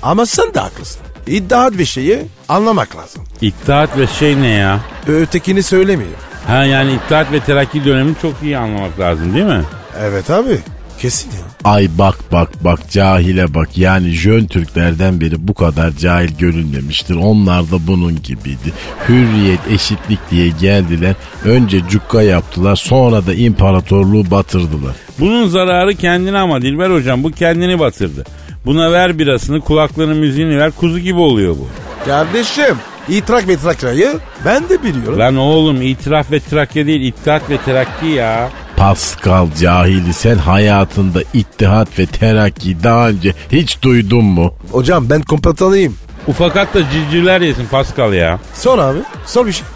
Ama 0.02 0.26
sen 0.26 0.54
de 0.54 0.60
haklısın. 0.60 1.00
İddia 1.26 1.70
bir 1.78 1.84
şeyi 1.84 2.18
anlamak 2.48 2.96
lazım. 2.96 3.24
İttihat 3.40 3.98
ve 3.98 4.06
şey 4.06 4.42
ne 4.42 4.48
ya? 4.48 4.80
Ötekini 5.08 5.62
söylemiyor. 5.62 6.10
Ha 6.46 6.64
yani 6.64 6.92
İttihat 6.92 7.32
ve 7.32 7.40
Terakki 7.40 7.84
dönemini 7.84 8.14
çok 8.22 8.34
iyi 8.42 8.58
anlamak 8.58 9.00
lazım 9.00 9.34
değil 9.34 9.46
mi? 9.46 9.62
Evet 10.00 10.30
abi. 10.30 10.58
Kesin 11.00 11.30
ya. 11.30 11.36
Ay 11.64 11.88
bak 11.98 12.16
bak 12.32 12.64
bak 12.64 12.90
cahile 12.90 13.54
bak 13.54 13.78
yani 13.78 14.10
Jön 14.10 14.46
Türklerden 14.46 15.20
beri 15.20 15.48
bu 15.48 15.54
kadar 15.54 15.90
cahil 15.90 16.38
görünmemiştir. 16.38 17.14
Onlar 17.14 17.70
da 17.70 17.86
bunun 17.86 18.22
gibiydi. 18.22 18.72
Hürriyet 19.08 19.60
eşitlik 19.70 20.18
diye 20.30 20.48
geldiler. 20.60 21.14
Önce 21.44 21.80
cukka 21.90 22.22
yaptılar 22.22 22.76
sonra 22.76 23.26
da 23.26 23.34
imparatorluğu 23.34 24.30
batırdılar. 24.30 24.96
Bunun 25.18 25.48
zararı 25.48 25.94
kendine 25.94 26.38
ama 26.38 26.62
Dilber 26.62 26.90
hocam 26.90 27.24
bu 27.24 27.30
kendini 27.30 27.78
batırdı. 27.78 28.24
Buna 28.66 28.92
ver 28.92 29.18
birasını 29.18 29.60
kulaklarının 29.60 30.16
müziğini 30.16 30.58
ver 30.58 30.70
kuzu 30.70 30.98
gibi 30.98 31.18
oluyor 31.18 31.56
bu. 31.56 31.66
Kardeşim 32.04 32.76
İtrak 33.08 33.48
ve 33.48 33.56
Trakya'yı 33.56 34.18
ben 34.44 34.68
de 34.68 34.82
biliyorum. 34.82 35.18
Lan 35.18 35.36
oğlum 35.36 35.82
itiraf 35.82 36.32
ve 36.32 36.40
Trakya 36.40 36.86
değil 36.86 37.00
İttihat 37.00 37.50
ve 37.50 37.58
Terakki 37.58 38.06
ya. 38.06 38.48
Pascal 38.78 39.48
cahili 39.60 40.12
sen 40.12 40.36
hayatında 40.36 41.22
ittihat 41.34 41.98
ve 41.98 42.06
terakki 42.06 42.82
daha 42.82 43.08
önce 43.08 43.34
hiç 43.52 43.82
duydun 43.82 44.24
mu? 44.24 44.54
Hocam 44.70 45.10
ben 45.10 45.22
kompetanıyım. 45.22 45.96
Ufakat 46.26 46.74
da 46.74 46.90
civcivler 46.90 47.40
yesin 47.40 47.66
Pascal 47.66 48.12
ya. 48.12 48.40
Sor 48.54 48.78
abi. 48.78 48.98
Sor 49.26 49.46
bir 49.46 49.52
şey. 49.52 49.66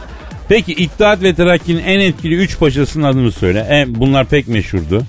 Peki 0.49 0.73
İttihat 0.73 1.23
ve 1.23 1.35
Terakki'nin 1.35 1.83
en 1.83 2.01
etkili 2.01 2.35
3 2.35 2.59
paşasının 2.59 3.05
adını 3.05 3.33
söyle. 3.33 3.67
E, 3.71 4.01
bunlar 4.01 4.27
pek 4.27 4.49
meşhurdu. 4.49 5.03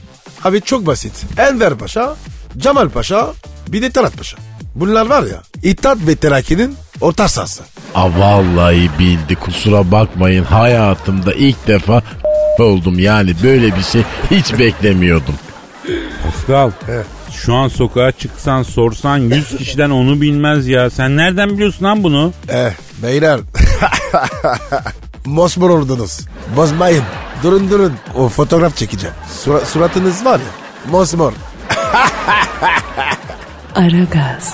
Abi 0.43 0.61
çok 0.61 0.85
basit. 0.87 1.13
Enver 1.37 1.75
Paşa, 1.75 2.15
Cemal 2.57 2.89
Paşa, 2.89 3.27
bir 3.67 3.81
de 3.81 3.91
Talat 3.91 4.17
Paşa. 4.17 4.37
Bunlar 4.75 5.05
var 5.09 5.23
ya 5.23 5.41
İttihat 5.63 5.97
ve 6.07 6.15
Terakki'nin 6.15 6.75
orta 7.01 7.27
sahası. 7.27 7.63
A 7.95 8.19
vallahi 8.19 8.89
bildi 8.99 9.35
kusura 9.35 9.91
bakmayın 9.91 10.43
hayatımda 10.43 11.33
ilk 11.33 11.67
defa 11.67 12.03
oldum 12.59 12.99
yani 12.99 13.35
böyle 13.43 13.75
bir 13.75 13.81
şey 13.83 14.01
hiç 14.31 14.59
beklemiyordum. 14.59 15.35
Pascal. 16.23 16.71
Şu 17.31 17.53
an 17.55 17.67
sokağa 17.67 18.11
çıksan 18.11 18.63
sorsan 18.63 19.17
100 19.17 19.57
kişiden 19.57 19.89
onu 19.89 20.21
bilmez 20.21 20.67
ya. 20.67 20.89
Sen 20.89 21.17
nereden 21.17 21.49
biliyorsun 21.49 21.85
lan 21.85 22.03
bunu? 22.03 22.33
Eh 22.49 22.71
beyler. 23.03 23.39
Mosmor 25.25 25.69
oldunuz. 25.69 26.19
Bozmayın. 26.55 27.03
Durun 27.43 27.69
durun. 27.71 27.93
O 28.15 28.29
fotoğraf 28.29 28.77
çekeceğim. 28.77 29.15
Sura- 29.45 29.65
suratınız 29.65 30.25
var 30.25 30.39
ya. 30.39 30.91
Mosmor. 30.91 31.33
Aragaz, 33.75 34.53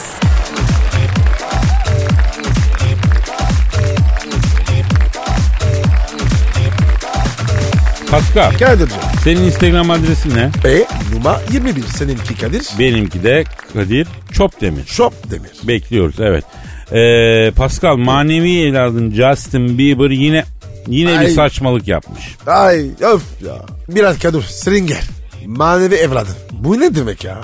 Pascal. 8.12 8.52
Kadir'cim. 8.60 8.98
Senin 9.24 9.44
Instagram 9.44 9.92
adresin 9.92 10.34
ne? 10.36 10.50
E 10.70 10.86
numara 11.16 11.42
21 11.54 11.84
seninki 11.84 12.38
Kadir. 12.38 12.66
Benimki 12.80 13.24
de 13.24 13.44
Kadir 13.74 14.08
Çopdemir. 14.32 14.86
Shop 14.86 15.14
Demir. 15.32 15.52
Bekliyoruz 15.64 16.16
evet. 16.20 16.46
Ee, 16.92 17.52
Pascal 17.52 17.96
manevi 17.96 18.62
evladın 18.62 19.12
Justin 19.12 19.78
Bieber 19.78 20.10
yine 20.10 20.44
yine 20.88 21.12
bir 21.12 21.18
Ay. 21.18 21.28
saçmalık 21.32 21.88
yapmış. 21.88 22.36
Ay 22.48 22.86
öf 23.02 23.24
ya. 23.46 23.56
Biraz 23.90 24.20
Kadir 24.20 24.42
Stringer. 24.42 25.04
Manevi 25.46 25.96
evladım. 25.96 26.36
Bu 26.52 26.80
ne 26.80 26.96
demek 26.96 27.24
ya? 27.24 27.38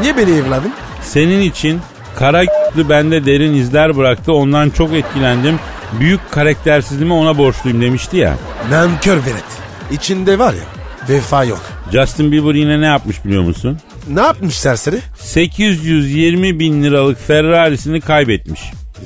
Niye 0.00 0.16
beni 0.16 0.30
evladım? 0.30 0.70
Senin 1.02 1.40
için 1.40 1.80
kara 2.16 2.42
bende 2.88 3.26
derin 3.26 3.54
izler 3.54 3.96
bıraktı. 3.96 4.32
Ondan 4.32 4.70
çok 4.70 4.92
etkilendim. 4.92 5.58
Büyük 6.00 6.20
karaktersizliğime 6.30 7.14
ona 7.14 7.38
borçluyum 7.38 7.82
demişti 7.82 8.16
ya. 8.16 8.36
Nankör 8.70 9.16
veret. 9.16 9.63
İçinde 9.92 10.38
var 10.38 10.54
ya 10.54 10.60
vefa 11.08 11.44
yok. 11.44 11.60
Justin 11.92 12.32
Bieber 12.32 12.54
yine 12.54 12.80
ne 12.80 12.86
yapmış 12.86 13.24
biliyor 13.24 13.42
musun? 13.42 13.78
Ne 14.08 14.20
yapmış 14.20 14.58
serseri? 14.58 14.98
820 15.20 16.58
bin 16.58 16.82
liralık 16.84 17.26
Ferrari'sini 17.26 18.00
kaybetmiş. 18.00 18.60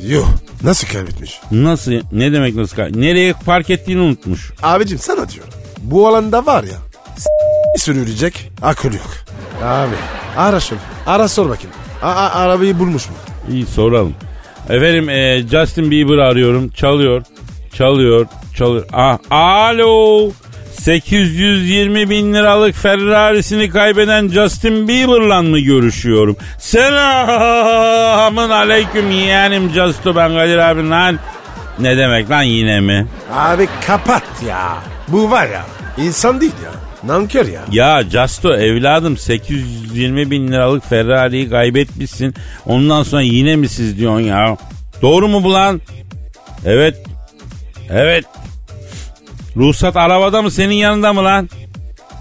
Yuh 0.07 0.27
nasıl 0.63 0.89
kaybetmiş? 0.89 1.41
Nasıl? 1.51 1.93
Ne 2.13 2.33
demek 2.33 2.55
nasıl? 2.55 2.77
kay- 2.77 2.93
Nereye 2.95 3.33
park 3.47 3.71
ettiğini 3.71 4.01
unutmuş. 4.01 4.53
Abicim 4.63 4.99
sana 4.99 5.29
diyorum. 5.29 5.53
Bu 5.81 6.09
alanda 6.09 6.47
var 6.47 6.63
ya 6.65 6.77
s- 7.19 7.29
sürülecek 7.85 8.51
akıl 8.63 8.93
yok. 8.93 9.11
Abi 9.65 9.95
ara 10.37 10.61
şunu. 10.61 10.79
Ara 11.07 11.29
sor 11.29 11.49
bakayım. 11.49 11.71
A- 12.03 12.07
a- 12.07 12.35
arabayı 12.35 12.79
bulmuş 12.79 13.09
mu? 13.09 13.15
İyi 13.53 13.67
soralım. 13.67 14.15
Efendim 14.69 15.09
e, 15.09 15.43
Justin 15.51 15.91
Bieber 15.91 16.19
arıyorum. 16.19 16.69
Çalıyor. 16.69 17.23
Çalıyor. 17.75 18.27
Çalıyor. 18.57 18.87
Ah, 18.93 19.19
alo. 19.31 20.31
820 20.79 22.11
bin 22.11 22.35
liralık 22.35 22.75
Ferrari'sini 22.75 23.71
kaybeden 23.71 24.29
Justin 24.29 24.89
Bieber'la 24.89 25.43
mı 25.43 25.59
görüşüyorum? 25.59 26.37
Selamın 26.59 28.51
aleyküm 28.51 29.11
yeğenim 29.11 29.71
Justo 29.71 30.17
ben 30.17 30.35
Kadir 30.35 30.59
abi 30.59 30.89
lan. 30.89 31.19
Ne 31.79 31.97
demek 31.97 32.31
lan 32.31 32.43
yine 32.43 32.81
mi? 32.81 33.07
Abi 33.35 33.69
kapat 33.87 34.23
ya. 34.49 34.75
Bu 35.09 35.31
var 35.31 35.47
ya 35.49 35.65
insan 35.99 36.41
değil 36.41 36.53
ya. 36.65 36.71
Nankör 37.09 37.47
ya. 37.47 37.61
Ya 37.73 38.03
Justo 38.11 38.55
evladım 38.55 39.17
820 39.17 40.31
bin 40.31 40.53
liralık 40.53 40.89
Ferrari'yi 40.89 41.51
kaybetmişsin. 41.51 42.35
Ondan 42.67 43.03
sonra 43.03 43.23
yine 43.23 43.57
mi 43.57 43.69
siz 43.69 43.99
diyorsun 43.99 44.21
ya? 44.27 44.57
Doğru 45.03 45.29
mu 45.29 45.45
bu 45.45 45.53
lan? 45.53 45.81
Evet. 46.67 46.97
Evet. 47.91 48.25
Ruhsat 49.59 49.97
arabada 49.97 50.43
mı 50.43 50.51
senin 50.51 50.75
yanında 50.75 51.13
mı 51.13 51.25
lan? 51.25 51.49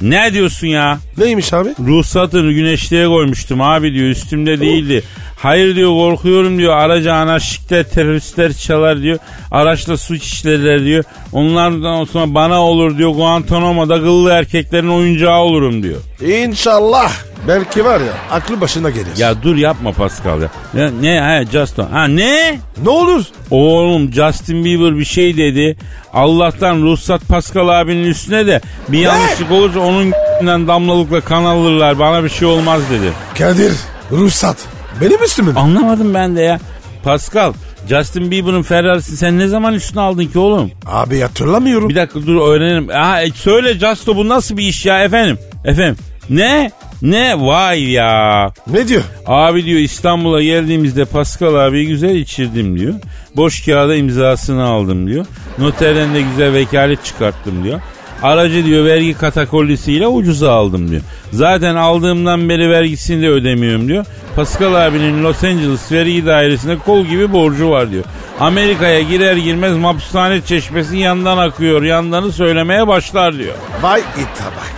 Ne 0.02 0.34
diyorsun 0.34 0.68
ya? 0.68 1.00
Neymiş 1.18 1.54
abi? 1.54 1.70
Ruhsatını 1.80 2.52
güneşliğe 2.52 3.06
koymuştum 3.08 3.62
abi 3.62 3.94
diyor 3.94 4.10
üstümde 4.10 4.60
değildi. 4.60 5.04
Hayır 5.38 5.76
diyor 5.76 5.90
korkuyorum 5.90 6.58
diyor 6.58 6.78
aracı 6.78 7.14
anarşikler 7.14 7.84
teröristler 7.84 8.54
çalar 8.54 9.02
diyor. 9.02 9.18
Araçla 9.52 9.98
suç 9.98 10.24
işlerler 10.24 10.84
diyor. 10.84 11.04
Onlardan 11.32 12.04
sonra 12.04 12.34
bana 12.34 12.62
olur 12.62 12.98
diyor 12.98 13.10
Guantanamo'da 13.10 13.98
kıllı 14.00 14.32
erkeklerin 14.32 14.88
oyuncağı 14.88 15.40
olurum 15.40 15.84
diyor. 15.84 16.02
İnşallah 16.22 17.12
Belki 17.48 17.86
var 17.86 18.00
ya 18.00 18.14
aklı 18.32 18.62
başına 18.62 18.90
gelir. 18.90 19.18
Ya 19.18 19.44
dur 19.44 19.56
yapma 19.56 19.92
Pascal 19.92 20.42
ya. 20.42 20.50
Ne, 20.74 20.90
ne 21.02 21.20
ha 21.20 21.46
Justin. 21.52 21.84
Ha 21.84 22.08
ne? 22.08 22.60
Ne 22.84 22.90
olur? 22.90 23.24
Oğlum 23.52 24.14
Justin 24.14 24.66
Bieber 24.66 24.98
bir 24.98 25.06
şey 25.06 25.38
dedi. 25.38 25.78
Allah'tan 26.14 26.82
ruhsat 26.82 27.28
Pascal 27.28 27.68
abinin 27.68 28.04
üstüne 28.04 28.48
de 28.48 28.62
bir 28.88 29.00
yanlışlık 29.00 29.52
olursa 29.52 29.80
onun 29.80 30.12
damlalıkla 30.68 31.22
kan 31.22 31.44
alırlar. 31.44 32.00
Bana 32.00 32.24
bir 32.24 32.30
şey 32.30 32.48
olmaz 32.48 32.82
dedi. 32.92 33.12
Kadir 33.38 33.74
ruhsat. 34.12 34.58
Benim 35.02 35.24
üstüme 35.24 35.52
mi? 35.52 35.60
Anlamadım 35.60 36.14
ben 36.14 36.36
de 36.36 36.42
ya. 36.42 36.60
Pascal 37.04 37.54
Justin 37.90 38.32
Bieber'ın 38.32 38.62
Ferrari'sini 38.62 39.18
sen 39.18 39.38
ne 39.38 39.48
zaman 39.48 39.74
üstüne 39.74 40.02
aldın 40.02 40.26
ki 40.26 40.40
oğlum? 40.40 40.72
Abi 40.86 41.20
hatırlamıyorum. 41.20 41.90
Bir 41.90 41.96
dakika 41.96 42.22
dur 42.28 42.42
öğrenelim. 42.48 42.90
Ha, 42.90 43.22
e, 43.22 43.30
söyle 43.32 43.74
Justo 43.80 44.16
bu 44.16 44.30
nasıl 44.30 44.58
bir 44.58 44.64
iş 44.68 44.86
ya 44.86 45.04
efendim? 45.04 45.38
Efendim 45.66 45.98
ne? 46.30 46.72
Ne? 47.02 47.36
Vay 47.46 47.92
ya. 47.92 48.52
Ne 48.68 48.88
diyor? 48.88 49.04
Abi 49.26 49.66
diyor 49.66 49.80
İstanbul'a 49.80 50.42
geldiğimizde 50.44 51.06
Pascal 51.06 51.56
abi 51.56 51.88
güzel 51.88 52.16
içirdim 52.16 52.80
diyor. 52.80 52.94
Boş 53.36 53.66
kağıda 53.66 53.96
imzasını 53.96 54.64
aldım 54.64 55.08
diyor. 55.08 55.26
Noterden 55.58 56.16
de 56.16 56.22
güzel 56.22 56.54
vekalet 56.54 57.06
çıkarttım 57.06 57.64
diyor. 57.64 57.82
Aracı 58.24 58.66
diyor 58.66 58.86
vergi 58.86 59.14
katakollisiyle 59.14 60.08
ucuza 60.08 60.52
aldım 60.54 60.92
diyor. 60.92 61.02
Zaten 61.32 61.76
aldığımdan 61.76 62.50
beri 62.50 62.70
vergisini 62.70 63.22
de 63.22 63.30
ödemiyorum 63.30 63.88
diyor. 63.88 64.06
Pascal 64.36 64.88
abinin 64.88 65.24
Los 65.24 65.44
Angeles 65.44 65.92
vergi 65.92 66.26
dairesinde 66.26 66.78
kol 66.78 67.06
gibi 67.06 67.34
borcu 67.34 67.70
var 67.70 67.92
diyor. 67.92 68.04
Amerika'ya 68.40 69.02
girer 69.02 69.38
girmez 69.38 69.78
mahpushane 69.78 70.42
çeşmesi 70.42 70.98
yandan 70.98 71.38
akıyor. 71.38 71.84
Yandanı 71.84 72.32
söylemeye 72.32 72.88
başlar 72.88 73.38
diyor. 73.38 73.54
Vay 73.82 74.00
ita 74.00 74.46
bak. 74.46 74.74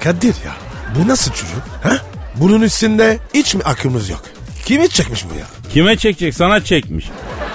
Kadir 0.00 0.34
ya 0.46 0.52
bu 0.98 1.08
nasıl 1.08 1.32
çocuk? 1.32 1.62
Ha? 1.82 1.96
Bunun 2.36 2.60
üstünde 2.62 3.18
hiç 3.34 3.54
mi 3.54 3.62
aklımız 3.64 4.10
yok? 4.10 4.22
Kimi 4.64 4.88
çekmiş 4.88 5.24
bu 5.24 5.38
ya? 5.38 5.46
Kime 5.72 5.96
çekecek? 5.96 6.34
Sana 6.34 6.64
çekmiş. 6.64 7.06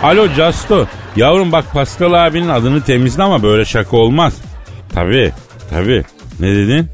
Alo 0.04 0.28
Justo. 0.28 0.86
Yavrum 1.16 1.52
bak 1.52 1.66
Pascal 1.74 2.28
abinin 2.28 2.50
adını 2.50 2.82
temizle 2.82 3.24
ama 3.24 3.44
böyle 3.44 3.66
şaka 3.66 3.98
olmaz. 3.98 4.34
Tabii 4.94 5.32
tabii. 5.70 6.04
Ne 6.40 6.56
dedin? 6.56 6.88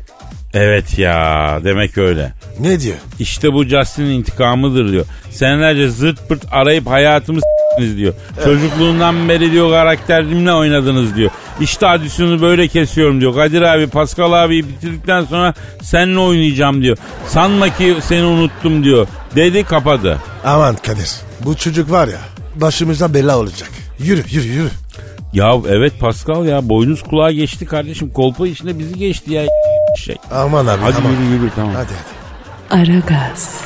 Evet 0.54 1.00
ya 1.00 1.60
demek 1.64 1.98
öyle. 1.98 2.34
Ne 2.60 2.80
diyor? 2.80 2.96
İşte 3.20 3.54
bu 3.54 3.64
Justin'in 3.64 4.10
intikamıdır 4.10 4.92
diyor. 4.92 5.06
Senelerce 5.32 5.90
zırt 5.90 6.30
pırt 6.30 6.46
arayıp 6.52 6.88
hayatımı 6.88 7.40
s**tiniz 7.42 7.98
diyor. 7.98 8.14
Çocukluğundan 8.44 9.30
beri 9.30 9.52
diyor 9.52 9.72
karakterimle 9.72 10.54
oynadınız 10.54 11.16
diyor. 11.16 11.32
İşte 11.62 11.88
adisyonu 11.88 12.42
böyle 12.42 12.68
kesiyorum 12.68 13.22
diyor. 13.22 13.36
Kadir 13.36 13.62
abi 13.62 13.88
Pascal 13.88 14.34
abi 14.34 14.68
bitirdikten 14.68 15.26
sonra 15.26 15.54
seninle 15.82 16.20
oynayacağım 16.20 16.82
diyor. 16.82 16.98
Sanma 17.28 17.78
ki 17.78 17.96
seni 18.02 18.24
unuttum 18.24 18.84
diyor. 18.84 19.08
Dedi 19.36 19.64
kapadı. 19.64 20.18
Aman 20.46 20.76
Kadir 20.76 21.12
bu 21.46 21.56
çocuk 21.56 21.92
var 21.92 22.08
ya 22.08 22.20
başımıza 22.56 23.14
bela 23.14 23.38
olacak. 23.38 23.70
Yürü 24.00 24.24
yürü 24.32 24.48
yürü. 24.48 24.70
Ya 25.34 25.54
evet 25.70 26.00
Pascal 26.00 26.46
ya 26.46 26.70
boynuz 26.70 27.04
kulağa 27.04 27.32
geçti 27.32 27.66
kardeşim. 27.66 28.10
Kolpa 28.10 28.48
içinde 28.48 28.80
bizi 28.80 28.96
geçti 28.98 29.34
ya 29.34 29.44
şey. 29.98 30.16
Aman 30.32 30.68
abi 30.68 30.82
Hadi 30.82 30.98
aman. 30.98 31.12
yürü 31.12 31.24
yürü 31.24 31.50
tamam. 31.56 31.74
Hadi 31.76 31.88
hadi. 32.70 32.82
Aragaz, 32.82 33.62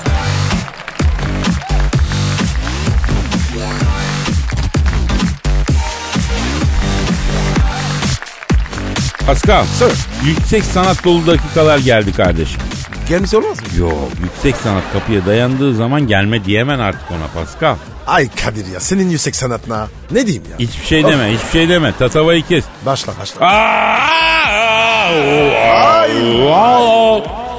Pascal. 9.25 9.65
Sir. 9.65 9.91
Yüksek 10.25 10.63
sanat 10.63 11.03
dolu 11.05 11.27
dakikalar 11.27 11.77
geldi 11.77 12.11
kardeşim. 12.13 12.61
Gelmiş 13.09 13.33
olmaz 13.33 13.59
mı? 13.61 13.79
Yok 13.79 14.09
yüksek 14.23 14.55
sanat 14.55 14.83
kapıya 14.93 15.25
dayandığı 15.25 15.75
zaman 15.75 16.07
gelme 16.07 16.45
diyemen 16.45 16.79
artık 16.79 17.11
ona 17.11 17.27
Pascal. 17.43 17.75
Ay 18.07 18.29
Kadir 18.35 18.65
ya 18.73 18.79
senin 18.79 19.09
yüksek 19.09 19.35
sanatına 19.35 19.87
ne 20.11 20.25
diyeyim 20.27 20.43
ya? 20.51 20.57
Hiçbir 20.59 20.85
şey 20.85 21.03
deme 21.03 21.31
hiçbir 21.33 21.49
şey 21.51 21.69
deme. 21.69 21.93
Tatavayı 21.99 22.43
kes. 22.43 22.65
Başla 22.85 23.13
başla. 23.21 23.39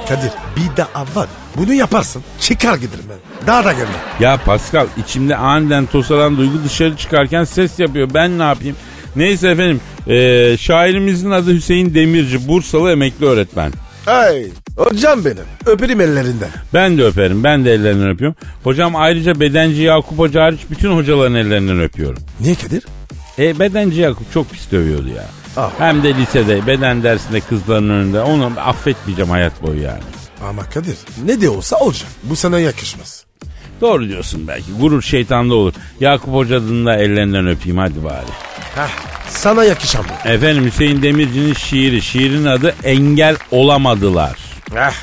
Kadir 0.09 0.31
bir 0.55 0.77
daha 0.77 1.05
var. 1.15 1.27
Bunu 1.55 1.73
yaparsın 1.73 2.23
çıkar 2.39 2.75
giderim 2.75 3.05
ben. 3.09 3.47
Daha 3.47 3.65
da 3.65 3.71
gelme. 3.71 3.85
Ya 4.19 4.37
Pascal 4.45 4.87
içimde 4.97 5.35
aniden 5.35 5.85
tosaran 5.85 6.37
duygu 6.37 6.63
dışarı 6.65 6.97
çıkarken 6.97 7.43
ses 7.43 7.79
yapıyor. 7.79 8.09
Ben 8.13 8.39
ne 8.39 8.43
yapayım? 8.43 8.75
Neyse 9.15 9.49
efendim 9.49 9.81
eee, 10.07 10.55
şairimizin 10.59 11.31
adı 11.31 11.53
Hüseyin 11.53 11.93
Demirci. 11.95 12.47
Bursalı 12.47 12.91
emekli 12.91 13.25
öğretmen. 13.25 13.71
Ay 14.07 14.47
hocam 14.77 15.25
benim 15.25 15.45
öperim 15.65 16.01
ellerinden. 16.01 16.49
Ben 16.73 16.97
de 16.97 17.03
öperim. 17.03 17.43
Ben 17.43 17.65
de 17.65 17.73
ellerinden 17.73 18.09
öpüyorum. 18.09 18.37
Hocam 18.63 18.95
ayrıca 18.95 19.39
bedenci 19.39 19.81
Yakup 19.81 20.19
Hoca 20.19 20.43
hariç 20.43 20.59
bütün 20.69 20.91
hocaların 20.91 21.35
ellerinden 21.35 21.79
öpüyorum. 21.79 22.23
Niye 22.39 22.55
Kadir? 22.55 22.83
E 23.39 23.59
bedenci 23.59 24.01
Yakup 24.01 24.33
çok 24.33 24.51
pis 24.51 24.71
dövüyordu 24.71 25.07
ya. 25.07 25.25
Ah. 25.57 25.71
Hem 25.77 26.03
de 26.03 26.15
lisede 26.15 26.67
beden 26.67 27.03
dersinde 27.03 27.39
kızların 27.39 27.89
önünde. 27.89 28.21
Onu 28.21 28.51
affetmeyeceğim 28.57 29.31
hayat 29.31 29.63
boyu 29.63 29.81
yani. 29.81 30.03
Ama 30.49 30.69
Kadir 30.69 30.97
ne 31.25 31.41
de 31.41 31.49
olsa 31.49 31.77
olacak. 31.77 32.09
Bu 32.23 32.35
sana 32.35 32.59
yakışmaz. 32.59 33.24
Doğru 33.81 34.09
diyorsun 34.09 34.47
belki. 34.47 34.65
Gurur 34.79 35.01
şeytanda 35.01 35.55
olur. 35.55 35.73
Yakup 35.99 36.33
Hoca'nın 36.33 36.85
da 36.85 36.95
ellerinden 36.95 37.47
öpeyim 37.47 37.77
hadi 37.77 38.03
bari. 38.03 38.31
Heh, 38.75 38.89
sana 39.29 39.63
yakışan 39.63 40.05
bu. 40.25 40.29
Efendim 40.29 40.65
Hüseyin 40.65 41.01
Demirci'nin 41.01 41.53
şiiri. 41.53 42.01
Şiirin 42.01 42.45
adı 42.45 42.75
Engel 42.83 43.35
Olamadılar. 43.51 44.35
Heh, 44.73 44.93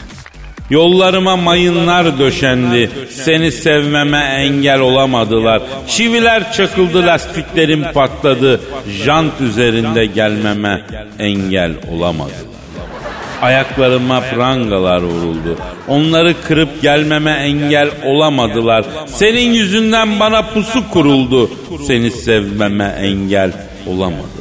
Yollarıma 0.70 1.36
mayınlar 1.36 2.18
döşendi. 2.18 2.90
Seni 3.10 3.52
sevmeme 3.52 4.18
engel 4.18 4.80
olamadılar. 4.80 5.62
Çiviler 5.88 6.52
çakıldı 6.52 7.06
lastiklerim 7.06 7.84
patladı. 7.94 8.60
Jant 9.04 9.40
üzerinde 9.40 10.06
gelmeme 10.06 10.86
engel 11.18 11.72
olamadılar. 11.90 12.51
Ayaklarıma 13.42 14.20
prangalar 14.20 15.02
vuruldu. 15.02 15.58
Onları 15.88 16.34
kırıp 16.42 16.82
gelmeme 16.82 17.30
engel 17.30 17.90
olamadılar. 18.04 18.84
Senin 19.06 19.52
yüzünden 19.52 20.20
bana 20.20 20.42
pusu 20.42 20.90
kuruldu. 20.90 21.50
Seni 21.86 22.10
sevmeme 22.10 22.84
engel 22.84 23.52
olamadılar. 23.86 24.32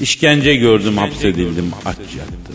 İşkence 0.00 0.54
gördüm 0.54 0.96
hapsedildim 0.96 1.72
aç 1.84 1.96
yattım. 1.96 2.54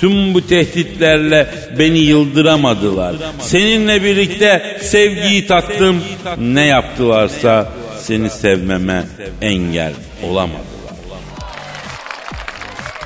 Tüm 0.00 0.34
bu 0.34 0.46
tehditlerle 0.46 1.46
beni 1.78 1.98
yıldıramadılar. 1.98 3.16
Seninle 3.40 4.04
birlikte 4.04 4.78
sevgiyi 4.82 5.46
tattım. 5.46 6.02
Ne 6.38 6.66
yaptılarsa 6.66 7.72
seni 7.98 8.30
sevmeme 8.30 9.04
engel 9.42 9.92
olamadılar. 10.22 10.64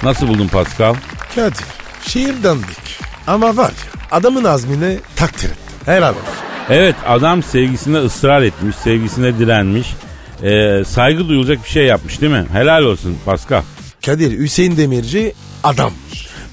Nasıl 0.02 0.28
buldun 0.28 0.48
Pascal? 0.48 0.94
Kadir 1.38 1.64
şiir 2.02 2.42
dandik. 2.42 3.00
Ama 3.26 3.56
var 3.56 3.70
ya 3.70 4.00
adamın 4.10 4.44
azmine 4.44 4.96
takdir 5.16 5.50
ettim. 5.50 5.76
Helal 5.86 6.10
olsun. 6.10 6.22
Evet 6.70 6.94
adam 7.06 7.42
sevgisine 7.42 7.98
ısrar 7.98 8.42
etmiş, 8.42 8.76
sevgisine 8.76 9.38
direnmiş. 9.38 9.94
Ee, 10.42 10.84
saygı 10.84 11.28
duyulacak 11.28 11.64
bir 11.64 11.68
şey 11.68 11.84
yapmış 11.84 12.20
değil 12.20 12.32
mi? 12.32 12.46
Helal 12.52 12.82
olsun 12.82 13.18
Pascal. 13.24 13.62
Kadir 14.06 14.38
Hüseyin 14.38 14.76
Demirci 14.76 15.34
adam. 15.64 15.92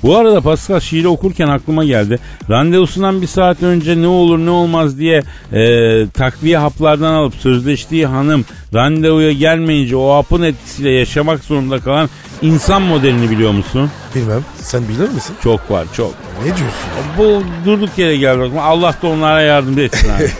Bu 0.05 0.17
arada 0.17 0.41
Pascal 0.41 0.79
şiiri 0.79 1.07
okurken 1.07 1.47
aklıma 1.47 1.85
geldi. 1.85 2.19
Randevusundan 2.49 3.21
bir 3.21 3.27
saat 3.27 3.63
önce 3.63 4.01
ne 4.01 4.07
olur 4.07 4.37
ne 4.37 4.49
olmaz 4.49 4.97
diye 4.99 5.23
e, 5.53 6.07
takviye 6.09 6.57
haplardan 6.57 7.13
alıp 7.13 7.35
sözleştiği 7.35 8.05
hanım 8.05 8.45
randevuya 8.73 9.31
gelmeyince 9.31 9.95
o 9.95 10.15
hapın 10.15 10.41
etkisiyle 10.41 10.89
yaşamak 10.89 11.43
zorunda 11.43 11.79
kalan 11.79 12.09
insan 12.41 12.81
modelini 12.81 13.31
biliyor 13.31 13.51
musun? 13.51 13.91
Bilmem 14.15 14.45
sen 14.61 14.87
bilir 14.87 15.09
misin? 15.09 15.35
Çok 15.43 15.71
var 15.71 15.85
çok. 15.93 16.13
Ne 16.39 16.45
diyorsun? 16.45 16.89
Bu 17.17 17.43
durduk 17.65 17.97
yere 17.97 18.17
geldi. 18.17 18.59
Allah 18.59 18.95
da 19.01 19.07
onlara 19.07 19.41
yardım 19.41 19.79
etsin 19.79 20.09
abi. 20.09 20.31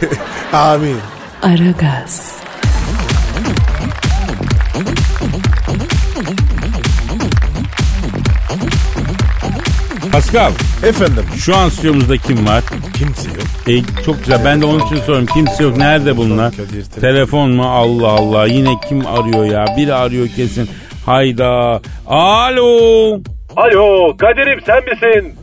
Amin. 0.57 0.97
Aragaz, 1.41 2.31
Pascal 10.35 10.51
Efendim 10.89 11.25
şu 11.37 11.55
an 11.55 11.69
stüdyomuzda 11.69 12.17
kim 12.17 12.47
var? 12.47 12.63
kimse 12.97 13.29
yok. 13.29 13.47
E, 13.67 14.03
çok 14.05 14.19
güzel 14.19 14.45
ben 14.45 14.61
de 14.61 14.65
onun 14.65 14.79
için 14.79 14.95
soruyorum. 14.95 15.25
Kimse 15.25 15.63
yok. 15.63 15.77
Nerede 15.77 16.17
bunlar? 16.17 16.51
Kadir, 16.51 16.85
telefon. 17.01 17.49
Mu? 17.51 17.63
Allah 17.69 18.07
Allah. 18.07 18.45
Yine 18.45 18.69
kim 18.89 19.07
arıyor 19.07 19.45
ya? 19.45 19.65
Biri 19.77 19.93
arıyor 19.93 20.27
kesin. 20.27 20.69
Hayda. 21.05 21.81
Alo. 22.07 23.19
Alo 23.55 24.17
Kadir'im 24.17 24.59
sen 24.65 24.83
misin? 24.83 25.35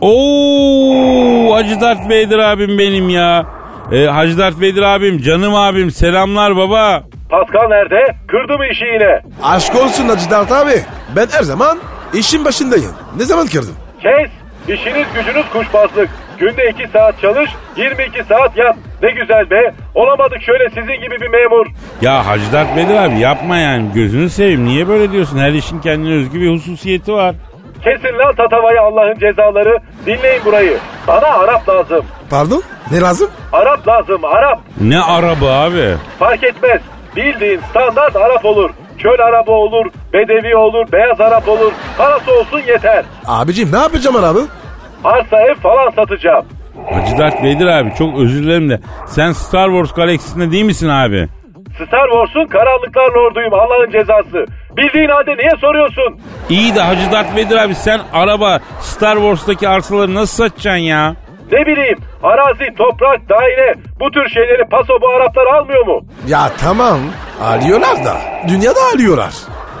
Oo, 0.00 1.54
Hacı 1.54 1.80
Dert 1.80 2.04
Vader 2.04 2.38
abim 2.38 2.78
benim 2.78 3.08
ya. 3.08 3.46
E, 3.92 4.06
Hacı 4.06 4.38
Dert 4.38 4.56
Vader 4.56 4.82
abim, 4.82 5.22
canım 5.22 5.54
abim. 5.54 5.90
Selamlar 5.90 6.56
baba. 6.56 7.02
Pascal 7.30 7.68
nerede? 7.68 8.16
Kırdı 8.28 8.58
mı 8.58 8.66
işi 8.72 8.84
yine? 8.84 9.22
Aşk 9.42 9.74
olsun 9.74 10.08
Hacı 10.08 10.30
Dert 10.30 10.52
abi. 10.52 10.82
Ben 11.16 11.26
her 11.30 11.42
zaman 11.42 11.78
işin 12.14 12.44
başındayım. 12.44 12.92
Ne 13.16 13.24
zaman 13.24 13.46
kırdım? 13.46 13.74
Kes! 14.02 14.30
İşiniz 14.68 15.06
gücünüz 15.14 15.48
kuşbazlık. 15.52 16.08
Günde 16.38 16.70
2 16.70 16.88
saat 16.92 17.20
çalış, 17.20 17.50
22 17.76 18.24
saat 18.24 18.56
yat. 18.56 18.76
Ne 19.02 19.10
güzel 19.10 19.50
be. 19.50 19.74
Olamadık 19.94 20.42
şöyle 20.42 20.68
sizin 20.68 21.00
gibi 21.00 21.20
bir 21.20 21.28
memur. 21.28 21.66
Ya 22.02 22.26
Hacı 22.26 22.52
Dert 22.52 22.76
Vedir 22.76 22.94
abi 22.96 23.18
yapma 23.20 23.56
yani 23.56 23.92
gözünü 23.94 24.30
seveyim. 24.30 24.64
Niye 24.64 24.88
böyle 24.88 25.12
diyorsun? 25.12 25.38
Her 25.38 25.50
işin 25.52 25.80
kendine 25.80 26.14
özgü 26.14 26.40
bir 26.40 26.50
hususiyeti 26.50 27.12
var. 27.12 27.34
Kesin 27.84 28.18
lan 28.18 28.34
tatavayı 28.34 28.80
Allah'ın 28.82 29.18
cezaları. 29.18 29.78
Dinleyin 30.06 30.44
burayı. 30.44 30.76
Bana 31.08 31.26
Arap 31.26 31.68
lazım. 31.68 32.04
Pardon? 32.30 32.62
Ne 32.90 33.00
lazım? 33.00 33.30
Arap 33.52 33.88
lazım, 33.88 34.24
Arap. 34.24 34.60
Ne 34.80 35.00
araba 35.00 35.46
abi? 35.52 35.94
Fark 36.18 36.44
etmez. 36.44 36.80
Bildiğin 37.16 37.60
standart 37.70 38.16
Arap 38.16 38.44
olur. 38.44 38.70
Çöl 38.98 39.18
araba 39.28 39.52
olur, 39.52 39.86
bedevi 40.12 40.56
olur, 40.56 40.92
beyaz 40.92 41.20
Arap 41.20 41.48
olur. 41.48 41.72
Parası 41.98 42.32
olsun 42.40 42.60
yeter. 42.68 43.04
Abicim 43.26 43.72
ne 43.72 43.78
yapacağım 43.78 44.16
abi? 44.16 44.38
Arsa 45.04 45.40
ev 45.40 45.54
falan 45.54 45.90
satacağım. 45.90 46.44
Hacı 46.92 47.18
Dert 47.18 47.42
Vedir 47.42 47.66
abi 47.66 47.94
çok 47.98 48.18
özür 48.18 48.42
dilerim 48.44 48.70
de 48.70 48.80
sen 49.06 49.32
Star 49.32 49.68
Wars 49.68 49.92
galaksisinde 49.92 50.52
değil 50.52 50.64
misin 50.64 50.88
abi? 50.88 51.28
Star 51.86 52.08
Wars'un 52.12 52.46
karanlıklar 52.46 53.10
lorduyum 53.12 53.54
Allah'ın 53.54 53.90
cezası. 53.90 54.46
Bildiğin 54.76 55.08
halde 55.08 55.36
niye 55.36 55.50
soruyorsun? 55.60 56.20
İyi 56.50 56.74
de 56.74 56.80
Hacı 56.80 57.12
Dert 57.12 57.36
Vedir 57.36 57.56
abi 57.56 57.74
sen 57.74 58.00
araba 58.12 58.58
Star 58.80 59.14
Wars'taki 59.14 59.68
arsaları 59.68 60.14
nasıl 60.14 60.44
satacaksın 60.44 60.82
ya? 60.82 61.14
Ne 61.52 61.66
bileyim 61.66 61.98
arazi, 62.22 62.74
toprak, 62.78 63.28
daire 63.28 63.74
bu 64.00 64.10
tür 64.10 64.28
şeyleri 64.28 64.64
paso 64.70 65.00
bu 65.00 65.08
Araplar 65.08 65.46
almıyor 65.46 65.86
mu? 65.86 66.00
Ya 66.28 66.50
tamam. 66.60 66.98
Alıyorlar 67.42 68.04
da. 68.04 68.16
Dünyada 68.48 68.80
alıyorlar. 68.94 69.32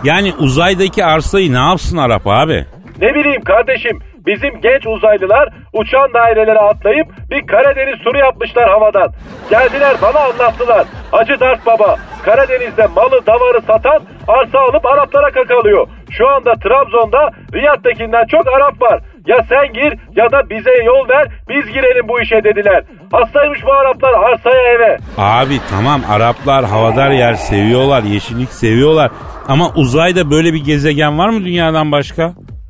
Yani 0.04 0.34
uzaydaki 0.38 1.04
arsayı 1.04 1.52
ne 1.52 1.58
yapsın 1.58 1.96
Arap 1.96 2.22
abi? 2.26 2.66
Ne 3.00 3.14
bileyim 3.14 3.42
kardeşim 3.44 3.98
bizim 4.26 4.60
genç 4.60 4.86
uzaylılar 4.86 5.48
uçan 5.72 6.14
dairelere 6.14 6.58
atlayıp 6.58 7.06
bir 7.30 7.46
Karadeniz 7.46 7.98
turu 8.04 8.18
yapmışlar 8.18 8.70
havadan. 8.70 9.12
Geldiler 9.50 9.96
bana 10.02 10.18
anlattılar. 10.20 10.86
Hacı 11.10 11.40
Dert 11.40 11.66
Baba 11.66 11.96
Karadeniz'de 12.22 12.86
malı 12.86 13.26
davarı 13.26 13.60
satan 13.66 14.02
arsa 14.28 14.58
alıp 14.58 14.86
Araplara 14.86 15.30
kakalıyor. 15.30 15.86
Şu 16.10 16.28
anda 16.28 16.54
Trabzon'da 16.54 17.30
Riyad'dakinden 17.54 18.26
çok 18.26 18.46
Arap 18.48 18.82
var. 18.82 19.00
Ya 19.26 19.36
sen 19.48 19.72
gir 19.72 19.98
ya 20.16 20.32
da 20.32 20.50
bize 20.50 20.70
yol 20.84 21.08
ver 21.08 21.26
biz 21.48 21.66
girelim 21.66 22.08
bu 22.08 22.20
işe 22.20 22.44
dediler. 22.44 22.84
Hastaymış 23.12 23.64
bu 23.66 23.72
Araplar 23.72 24.12
arsaya 24.12 24.72
eve. 24.72 24.98
Abi 25.18 25.54
tamam 25.70 26.00
Araplar 26.10 26.64
havadar 26.64 27.10
yer 27.10 27.34
seviyorlar, 27.34 28.02
yeşillik 28.02 28.48
seviyorlar. 28.50 29.10
Ama 29.48 29.72
uzayda 29.74 30.30
böyle 30.30 30.52
bir 30.54 30.64
gezegen 30.64 31.18
var 31.18 31.28
mı 31.28 31.44
dünyadan 31.44 31.92
başka? 31.92 32.22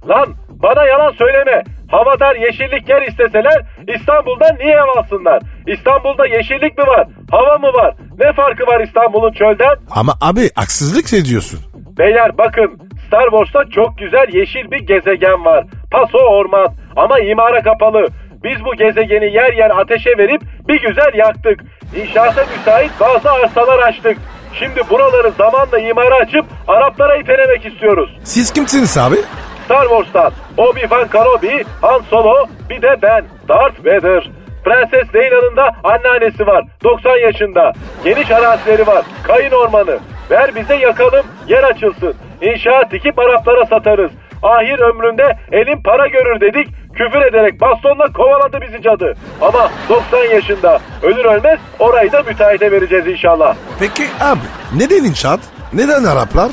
Lan 0.08 0.26
bana 0.62 0.84
yalan 0.86 1.12
söyleme. 1.12 1.62
Havadar 1.90 2.36
yeşillik 2.36 2.88
yer 2.88 3.02
isteseler 3.08 3.62
İstanbul'dan 3.96 4.56
niye 4.58 4.72
ev 4.74 4.98
alsınlar? 4.98 5.42
İstanbul'da 5.66 6.26
yeşillik 6.26 6.78
mi 6.78 6.84
var? 6.86 7.06
Hava 7.30 7.58
mı 7.58 7.66
var? 7.66 7.94
Ne 8.18 8.32
farkı 8.32 8.62
var 8.66 8.80
İstanbul'un 8.80 9.32
çölden? 9.32 9.76
Ama 9.90 10.12
abi 10.20 10.50
haksızlık 10.54 11.12
ediyorsun. 11.12 11.60
Beyler 11.98 12.38
bakın 12.38 12.78
Star 13.08 13.30
Wars'ta 13.30 13.70
çok 13.70 13.98
güzel 13.98 14.26
yeşil 14.32 14.70
bir 14.70 14.78
gezegen 14.78 15.44
var. 15.44 15.64
Paso 15.90 16.18
orman 16.18 16.68
ama 16.96 17.20
imara 17.20 17.62
kapalı. 17.62 18.06
Biz 18.44 18.64
bu 18.64 18.74
gezegeni 18.74 19.24
yer 19.34 19.52
yer 19.52 19.70
ateşe 19.70 20.18
verip 20.18 20.42
bir 20.68 20.80
güzel 20.80 21.14
yaktık. 21.14 21.60
İnşaata 21.96 22.44
müsait 22.56 22.90
bazı 23.00 23.30
arsalar 23.32 23.78
açtık. 23.78 24.18
Şimdi 24.52 24.80
buraları 24.90 25.30
zamanla 25.30 25.78
imara 25.78 26.14
açıp 26.14 26.44
Araplara 26.68 27.16
itelemek 27.16 27.66
istiyoruz. 27.66 28.18
Siz 28.24 28.52
kimsiniz 28.52 28.98
abi? 28.98 29.16
Star 29.64 29.82
Wars'tan 29.88 30.32
Obi-Wan 30.56 31.08
Kenobi, 31.12 31.64
Han 31.80 32.00
Solo 32.10 32.46
bir 32.70 32.82
de 32.82 32.96
ben 33.02 33.24
Darth 33.48 33.80
Vader. 33.80 34.30
Prenses 34.64 35.14
Leyla'nın 35.14 35.56
da 35.56 35.70
anneannesi 35.84 36.46
var 36.46 36.64
90 36.84 37.16
yaşında. 37.16 37.72
Geniş 38.04 38.30
arazileri 38.30 38.86
var 38.86 39.04
kayın 39.22 39.50
ormanı. 39.50 39.98
Ver 40.30 40.54
bize 40.54 40.76
yakalım 40.76 41.26
yer 41.48 41.62
açılsın. 41.62 42.14
İnşaat 42.42 42.90
dikip 42.90 43.18
Araplara 43.18 43.66
satarız. 43.66 44.10
Ahir 44.42 44.78
ömründe 44.78 45.36
elin 45.52 45.82
para 45.82 46.06
görür 46.06 46.40
dedik. 46.40 46.68
Küfür 46.94 47.20
ederek 47.22 47.60
bastonla 47.60 48.12
kovaladı 48.12 48.60
bizi 48.60 48.82
cadı. 48.82 49.14
Ama 49.40 49.70
90 49.88 50.24
yaşında 50.24 50.78
ölür 51.02 51.24
ölmez 51.24 51.58
orayı 51.78 52.12
da 52.12 52.22
müteahhite 52.22 52.72
vereceğiz 52.72 53.06
inşallah. 53.06 53.54
Peki 53.80 54.02
abi 54.20 54.40
neden 54.76 55.04
inşaat? 55.04 55.40
Neden 55.72 56.04
Araplar? 56.04 56.50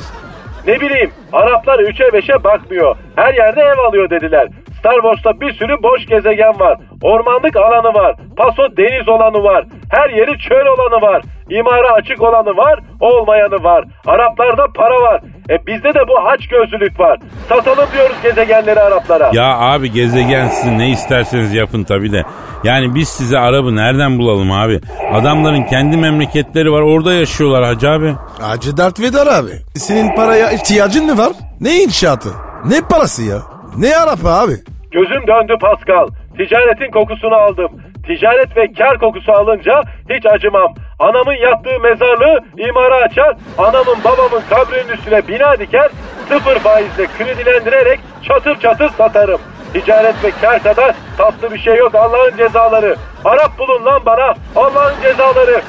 Ne 0.66 0.80
bileyim 0.80 1.10
Araplar 1.32 1.78
3'e 1.78 2.06
5'e 2.08 2.44
bakmıyor. 2.44 2.96
Her 3.16 3.34
yerde 3.34 3.60
ev 3.60 3.78
alıyor 3.78 4.10
dediler. 4.10 4.48
Star 4.78 4.94
Wars'ta 4.94 5.40
bir 5.40 5.52
sürü 5.52 5.82
boş 5.82 6.06
gezegen 6.06 6.60
var. 6.60 6.78
Ormanlık 7.02 7.56
alanı 7.56 7.94
var. 7.94 8.16
Paso 8.36 8.62
deniz 8.76 9.08
olanı 9.08 9.44
var. 9.44 9.64
Her 9.90 10.10
yeri 10.10 10.38
çöl 10.38 10.66
olanı 10.66 11.02
var. 11.02 11.22
İmara 11.50 11.92
açık 11.92 12.22
olanı 12.22 12.56
var, 12.56 12.80
olmayanı 13.00 13.64
var. 13.64 13.84
Araplarda 14.06 14.66
para 14.74 15.00
var. 15.02 15.20
E 15.50 15.66
bizde 15.66 15.94
de 15.94 16.08
bu 16.08 16.18
aç 16.28 16.48
gözlülük 16.48 17.00
var. 17.00 17.18
Satalım 17.48 17.86
diyoruz 17.92 18.16
gezegenleri 18.22 18.80
Araplara. 18.80 19.30
Ya 19.32 19.58
abi 19.58 19.92
gezegen 19.92 20.48
sizin 20.48 20.78
ne 20.78 20.90
isterseniz 20.90 21.54
yapın 21.54 21.84
tabi 21.84 22.12
de. 22.12 22.22
Yani 22.64 22.94
biz 22.94 23.08
size 23.08 23.38
Arap'ı 23.38 23.76
nereden 23.76 24.18
bulalım 24.18 24.52
abi? 24.52 24.80
Adamların 25.12 25.62
kendi 25.62 25.96
memleketleri 25.96 26.72
var 26.72 26.80
orada 26.80 27.12
yaşıyorlar 27.12 27.64
hacı 27.64 27.90
abi. 27.90 28.14
Hacı 28.40 28.76
Dert 28.76 29.00
Vedar 29.00 29.26
abi. 29.26 29.50
Senin 29.74 30.16
paraya 30.16 30.50
ihtiyacın 30.50 31.06
mı 31.06 31.18
var? 31.18 31.32
Ne 31.60 31.82
inşaatı? 31.82 32.28
Ne 32.64 32.80
parası 32.90 33.22
ya? 33.22 33.38
Ne 33.76 33.96
Arap 33.96 34.18
abi? 34.24 34.52
Gözüm 34.90 35.26
döndü 35.26 35.54
Pascal. 35.60 36.08
Ticaretin 36.36 36.90
kokusunu 36.90 37.34
aldım. 37.34 37.70
Ticaret 38.06 38.56
ve 38.56 38.72
kar 38.78 38.98
kokusu 38.98 39.32
alınca 39.32 39.82
hiç 40.10 40.26
acımam. 40.26 40.74
Anamın 40.98 41.32
yattığı 41.32 41.80
mezarlığı 41.80 42.40
imara 42.68 42.94
açar, 42.94 43.36
anamın 43.58 43.96
babamın 44.04 44.42
kabrinin 44.50 44.92
üstüne 44.92 45.28
bina 45.28 45.58
diker, 45.58 45.90
sıfır 46.28 46.58
faizle 46.58 47.06
kredilendirerek 47.18 48.00
çatır 48.22 48.60
çatır 48.60 48.90
satarım. 48.90 49.40
Ticaret 49.72 50.24
ve 50.24 50.30
kar 50.40 50.62
kadar 50.62 50.94
tatlı 51.18 51.52
bir 51.52 51.58
şey 51.58 51.76
yok 51.76 51.94
Allah'ın 51.94 52.36
cezaları. 52.36 52.96
Arap 53.24 53.58
bulun 53.58 53.84
lan 53.84 54.02
bana 54.06 54.34
Allah'ın 54.56 55.02
cezaları. 55.02 55.62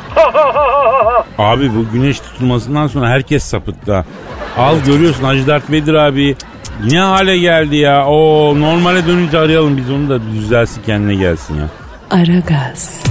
Abi 1.38 1.70
bu 1.76 1.92
güneş 1.94 2.20
tutulmasından 2.20 2.88
sonra 2.88 3.10
herkes 3.10 3.44
sapıttı. 3.44 4.06
Al 4.58 4.76
görüyorsun 4.86 5.24
Hacı 5.24 5.48
Dert 5.48 5.72
Vedir 5.72 5.94
abi. 5.94 6.36
Ne 6.86 7.00
hale 7.00 7.38
geldi 7.38 7.76
ya. 7.76 8.06
O 8.06 8.54
normale 8.60 9.08
dönünce 9.08 9.40
arayalım 9.40 9.78
biz 9.78 9.90
onu 9.92 10.10
da 10.10 10.20
düzelsin 10.32 10.82
kendine 10.86 11.16
gelsin 11.16 11.56
ya. 11.56 11.70
Aragaz, 12.12 13.02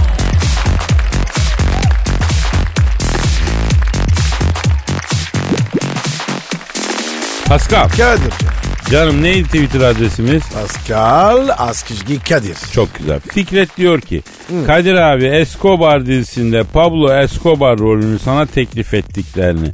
Pascal. 7.47 7.89
Kadir. 7.89 8.56
Canım 8.91 9.23
neydi 9.23 9.43
Twitter 9.43 9.79
adresimiz? 9.81 10.43
Pascal 10.53 11.49
Askizgi 11.57 12.19
Kadir. 12.19 12.57
Çok 12.73 12.95
güzel. 12.95 13.19
Fikret 13.19 13.77
diyor 13.77 14.01
ki 14.01 14.21
Kadir 14.67 14.93
abi 14.93 15.25
Escobar 15.25 16.05
dizisinde 16.05 16.63
Pablo 16.63 17.13
Escobar 17.13 17.79
rolünü 17.79 18.19
sana 18.19 18.45
teklif 18.45 18.93
ettiklerini 18.93 19.71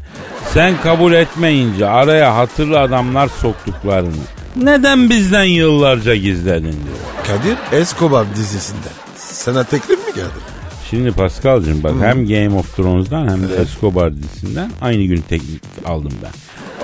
sen 0.53 0.73
kabul 0.83 1.13
etmeyince 1.13 1.87
araya 1.87 2.35
hatırlı 2.35 2.79
adamlar 2.79 3.27
soktuklarını 3.41 4.13
neden 4.55 5.09
bizden 5.09 5.43
yıllarca 5.43 6.15
gizledin 6.15 6.63
diyor. 6.63 7.27
Kadir 7.27 7.79
Escobar 7.81 8.35
dizisinde. 8.35 8.87
Sana 9.17 9.63
teklif 9.63 10.07
mi 10.07 10.13
geldi? 10.15 10.53
Şimdi 10.89 11.11
Pascal'cığım 11.11 11.83
bak 11.83 11.93
hem 12.01 12.27
Game 12.27 12.55
of 12.55 12.75
Thrones'dan 12.75 13.27
hem 13.27 13.49
de 13.49 13.55
Escobar 13.55 14.15
dizisinden 14.15 14.71
aynı 14.81 15.03
gün 15.03 15.21
teklif 15.21 15.61
aldım 15.85 16.13
ben. 16.23 16.31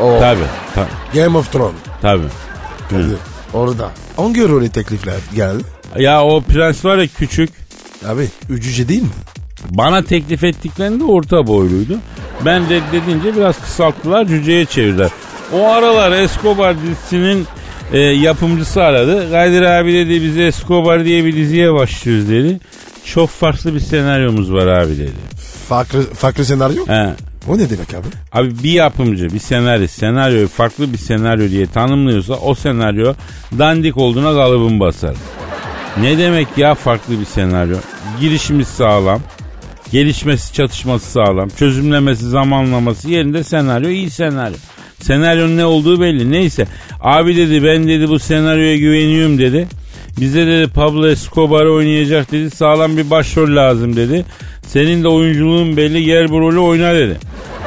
O 0.02 0.20
Tabi 0.20 0.40
ta, 0.76 0.88
Game 1.14 1.38
of 1.38 1.52
Thrones. 1.52 1.76
tabi. 2.02 2.24
Kadir. 2.90 3.18
Orada. 3.54 3.92
Hangi 4.18 4.50
rolü 4.50 4.70
teklifler 4.70 5.16
geldi? 5.36 5.64
Ya 5.98 6.24
o 6.24 6.42
prens 6.42 6.86
var 6.86 6.98
ya 6.98 7.08
küçük 7.08 7.50
Abi 8.08 8.28
üçüncü 8.50 8.88
değil 8.88 9.02
mi? 9.02 9.10
Bana 9.70 10.02
teklif 10.04 10.44
ettiklerinde 10.44 11.04
orta 11.04 11.48
boyluydu. 11.48 11.98
Ben 12.46 12.70
reddedince 12.70 13.36
biraz 13.36 13.60
kısalttılar 13.62 14.26
cüceye 14.26 14.66
çevirdiler. 14.66 15.10
O 15.54 15.68
aralar 15.68 16.12
Escobar 16.12 16.82
dizisinin 16.82 17.46
e, 17.94 18.00
yapımcısı 18.00 18.84
aradı. 18.84 19.32
Kadir 19.32 19.62
abi 19.62 19.94
dedi 19.94 20.24
biz 20.24 20.38
Escobar 20.38 21.06
diye 21.06 21.26
bir 21.26 21.36
diziye 21.36 21.74
başlıyoruz 21.74 22.30
dedi. 22.30 22.60
Çok 23.06 23.30
farklı 23.30 23.74
bir 23.76 23.80
senaryomuz 23.80 24.54
var 24.54 24.68
abi 24.68 24.98
dedi. 24.98 25.12
Farklı, 25.70 26.02
farklı 26.14 26.46
senaryo? 26.46 26.88
He. 26.88 27.10
O 27.50 27.58
ne 27.58 27.70
demek 27.70 27.94
abi? 27.94 28.08
Abi 28.32 28.64
bir 28.64 28.72
yapımcı 28.72 29.34
bir 29.34 29.40
senarist 29.40 30.00
senaryoyu 30.00 30.48
farklı 30.48 30.94
bir 30.94 30.98
senaryo 30.98 31.50
diye 31.50 31.68
tanımlıyorsa 31.68 32.34
o 32.34 32.56
senaryo 32.56 33.14
dandik 33.60 33.98
olduğuna 33.98 34.34
kalıbın 34.34 34.80
basar. 34.80 35.16
Ne 36.02 36.18
demek 36.18 36.48
ya 36.58 36.76
farklı 36.76 37.20
bir 37.20 37.26
senaryo? 37.26 37.78
Girişimiz 38.22 38.68
sağlam. 38.68 39.22
Gelişmesi 39.92 40.54
çatışması 40.54 41.12
sağlam. 41.12 41.50
Çözümlemesi 41.50 42.30
zamanlaması 42.30 43.10
yerinde 43.10 43.44
senaryo 43.44 43.90
iyi 43.90 44.10
senaryo. 44.10 44.58
Senaryonun 45.02 45.58
ne 45.58 45.66
olduğu 45.66 46.02
belli. 46.02 46.32
Neyse 46.32 46.68
abi 47.02 47.38
dedi 47.38 47.64
ben 47.64 47.88
dedi 47.88 48.10
bu 48.10 48.20
senaryoya 48.20 48.78
güveniyorum 48.78 49.38
dedi. 49.38 49.68
Bize 50.20 50.48
dedi 50.48 50.72
Pablo 50.72 51.08
Escobar 51.08 51.66
oynayacak 51.66 52.32
dedi. 52.32 52.50
Sağlam 52.50 52.98
bir 52.98 53.10
başrol 53.10 53.56
lazım 53.56 53.96
dedi. 53.96 54.26
Senin 54.74 55.04
de 55.04 55.08
oyunculuğun 55.08 55.78
belli 55.78 56.04
gel 56.04 56.30
bu 56.30 56.40
rolü 56.40 56.60
oyna 56.60 56.94
dedi. 56.94 57.18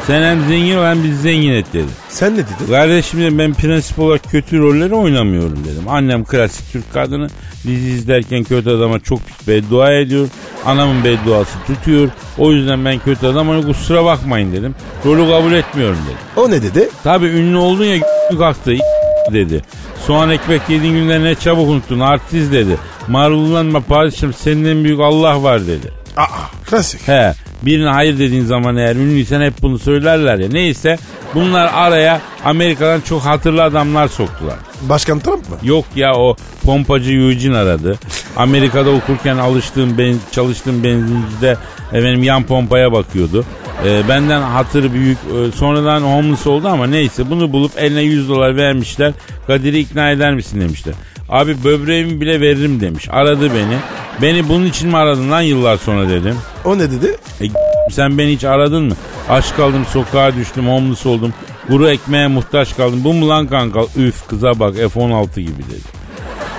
Sen 0.07 0.23
hem 0.23 0.49
zengin 0.49 0.77
ol 0.77 0.85
hem 0.85 1.05
bizi 1.05 1.17
zengin 1.17 1.53
et 1.53 1.67
dedi. 1.73 1.87
Sen 2.09 2.33
ne 2.35 2.39
dedin? 2.39 2.67
Kardeşim 2.71 3.21
dedim 3.21 3.39
ben 3.39 3.55
prensip 3.55 3.99
olarak 3.99 4.31
kötü 4.31 4.59
rolleri 4.59 4.95
oynamıyorum 4.95 5.65
dedim. 5.65 5.89
Annem 5.89 6.25
klasik 6.25 6.73
Türk 6.73 6.93
kadını. 6.93 7.29
Dizi 7.67 7.89
izlerken 7.89 8.45
kötü 8.45 8.71
adama 8.71 9.01
çok 9.01 9.21
beddua 9.49 9.93
ediyor. 9.93 10.29
Anamın 10.65 11.05
bedduası 11.05 11.59
tutuyor. 11.67 12.09
O 12.39 12.53
yüzden 12.53 12.85
ben 12.85 12.99
kötü 12.99 13.27
adam 13.27 13.49
onu 13.49 13.67
kusura 13.67 14.05
bakmayın 14.05 14.53
dedim. 14.53 14.75
Rolü 15.05 15.31
kabul 15.31 15.53
etmiyorum 15.53 15.99
dedim. 16.07 16.19
O 16.37 16.51
ne 16.51 16.63
dedi? 16.63 16.89
Tabi 17.05 17.27
ünlü 17.27 17.57
oldun 17.57 17.85
ya 17.85 17.99
kalktı 18.39 18.73
dedi. 19.33 19.63
Soğan 20.07 20.31
ekmek 20.31 20.61
yediğin 20.69 20.95
günler 20.95 21.25
ne 21.25 21.35
çabuk 21.35 21.69
unuttun 21.69 22.01
artist 22.01 22.53
dedi. 22.53 22.77
Marullanma 23.09 23.81
padişahım 23.81 24.35
senden 24.35 24.85
büyük 24.85 25.01
Allah 25.01 25.43
var 25.43 25.67
dedi. 25.67 26.02
Aa 26.17 26.27
klasik. 26.65 27.09
He 27.09 27.35
birine 27.63 27.89
hayır 27.89 28.19
dediğin 28.19 28.45
zaman 28.45 28.77
eğer 28.77 28.97
ünlüysen 28.97 29.41
hep 29.41 29.63
bunu 29.63 29.79
söylerler 29.79 30.39
ya. 30.39 30.49
Neyse 30.49 30.99
bunlar 31.35 31.71
araya 31.75 32.21
Amerika'dan 32.45 33.01
çok 33.01 33.23
hatırlı 33.23 33.63
adamlar 33.63 34.09
soktular. 34.09 34.57
Başkan 34.83 35.19
Trump 35.19 35.51
mı? 35.51 35.57
Yok 35.63 35.85
ya 35.97 36.15
o 36.15 36.37
pompacı 36.65 37.13
Eugene 37.13 37.57
aradı. 37.57 37.99
Amerika'da 38.37 38.91
okurken 38.91 39.37
alıştığım 39.37 39.99
ben, 39.99 40.17
çalıştığım 40.33 40.85
benzincide 40.85 41.57
efendim 41.93 42.23
yan 42.23 42.43
pompaya 42.43 42.93
bakıyordu. 42.93 43.45
Ee, 43.87 44.09
benden 44.09 44.43
hatır 44.43 44.93
büyük. 44.93 45.19
Ee, 45.19 45.53
sonradan 45.57 46.01
homeless 46.01 46.47
oldu 46.47 46.69
ama 46.69 46.87
neyse 46.87 47.31
bunu 47.31 47.53
bulup 47.53 47.73
eline 47.79 48.01
100 48.03 48.29
dolar 48.29 48.57
vermişler. 48.57 49.13
Kadir'i 49.47 49.79
ikna 49.79 50.11
eder 50.11 50.35
misin 50.35 50.61
demişler. 50.61 50.95
Abi 51.33 51.65
böbreğimi 51.65 52.21
bile 52.21 52.41
veririm 52.41 52.81
demiş. 52.81 53.09
Aradı 53.11 53.51
beni. 53.55 53.77
Beni 54.23 54.49
bunun 54.49 54.67
için 54.67 54.89
mi 54.89 54.97
aradın 54.97 55.31
lan 55.31 55.41
yıllar 55.41 55.77
sonra 55.77 56.09
dedim. 56.09 56.37
O 56.65 56.79
ne 56.79 56.91
dedi? 56.91 57.17
E, 57.41 57.45
sen 57.91 58.19
beni 58.19 58.33
hiç 58.33 58.45
aradın 58.45 58.85
mı? 58.85 58.95
Aç 59.29 59.55
kaldım 59.57 59.87
sokağa 59.93 60.35
düştüm 60.35 60.69
homeless 60.69 61.07
oldum. 61.07 61.35
Kuru 61.69 61.89
ekmeğe 61.89 62.27
muhtaç 62.27 62.77
kaldım. 62.77 63.05
Bu 63.05 63.13
mu 63.13 63.29
lan 63.29 63.47
kanka? 63.47 63.81
Üf 63.97 64.27
kıza 64.29 64.61
bak 64.61 64.75
F-16 64.75 65.41
gibi 65.41 65.63
dedi. 65.63 66.03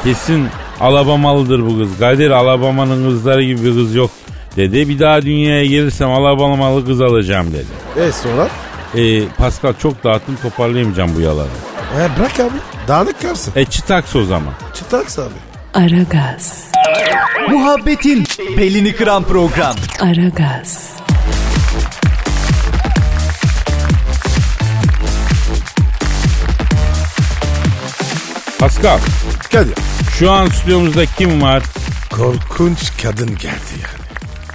Kesin 0.04 0.48
Alabamalıdır 0.80 1.66
bu 1.66 1.78
kız. 1.78 2.00
Kadir 2.00 2.32
Alabama'nın 2.32 3.10
kızları 3.10 3.44
gibi 3.44 3.62
bir 3.66 3.74
kız 3.74 3.96
yok 3.96 4.12
dedi. 4.56 4.90
Bir 4.90 5.00
daha 5.00 5.22
dünyaya 5.22 5.66
gelirsem 5.66 6.12
Alabamalı 6.12 6.86
kız 6.86 7.02
alacağım 7.02 7.48
dedi. 7.54 8.06
E 8.08 8.12
sonra? 8.12 8.48
E, 8.96 9.28
Pascal 9.28 9.74
çok 9.82 10.04
dağıttım 10.04 10.36
toparlayamayacağım 10.44 11.12
bu 11.16 11.22
yalanı. 11.22 11.73
E 11.96 12.20
bırak 12.20 12.40
abi. 12.40 12.58
Dağınık 12.88 13.22
kalsın. 13.22 13.54
E 13.56 13.66
çıtaks 13.66 14.16
o 14.16 14.24
zaman. 14.24 14.54
Çıtaks 14.74 15.20
abi. 15.20 15.34
Aragaz, 15.74 16.64
Muhabbetin 17.50 18.24
belini 18.58 18.96
kıran 18.96 19.24
program. 19.24 19.76
Aragaz, 20.00 20.94
Pascal 28.60 29.00
Kadir. 29.52 29.76
şu 30.20 30.32
an 30.32 30.48
stüdyomuzda 30.48 31.06
kim 31.06 31.42
var? 31.42 31.64
Korkunç 32.12 32.92
kadın 33.04 33.28
geldi 33.28 33.74
yani. 33.74 34.04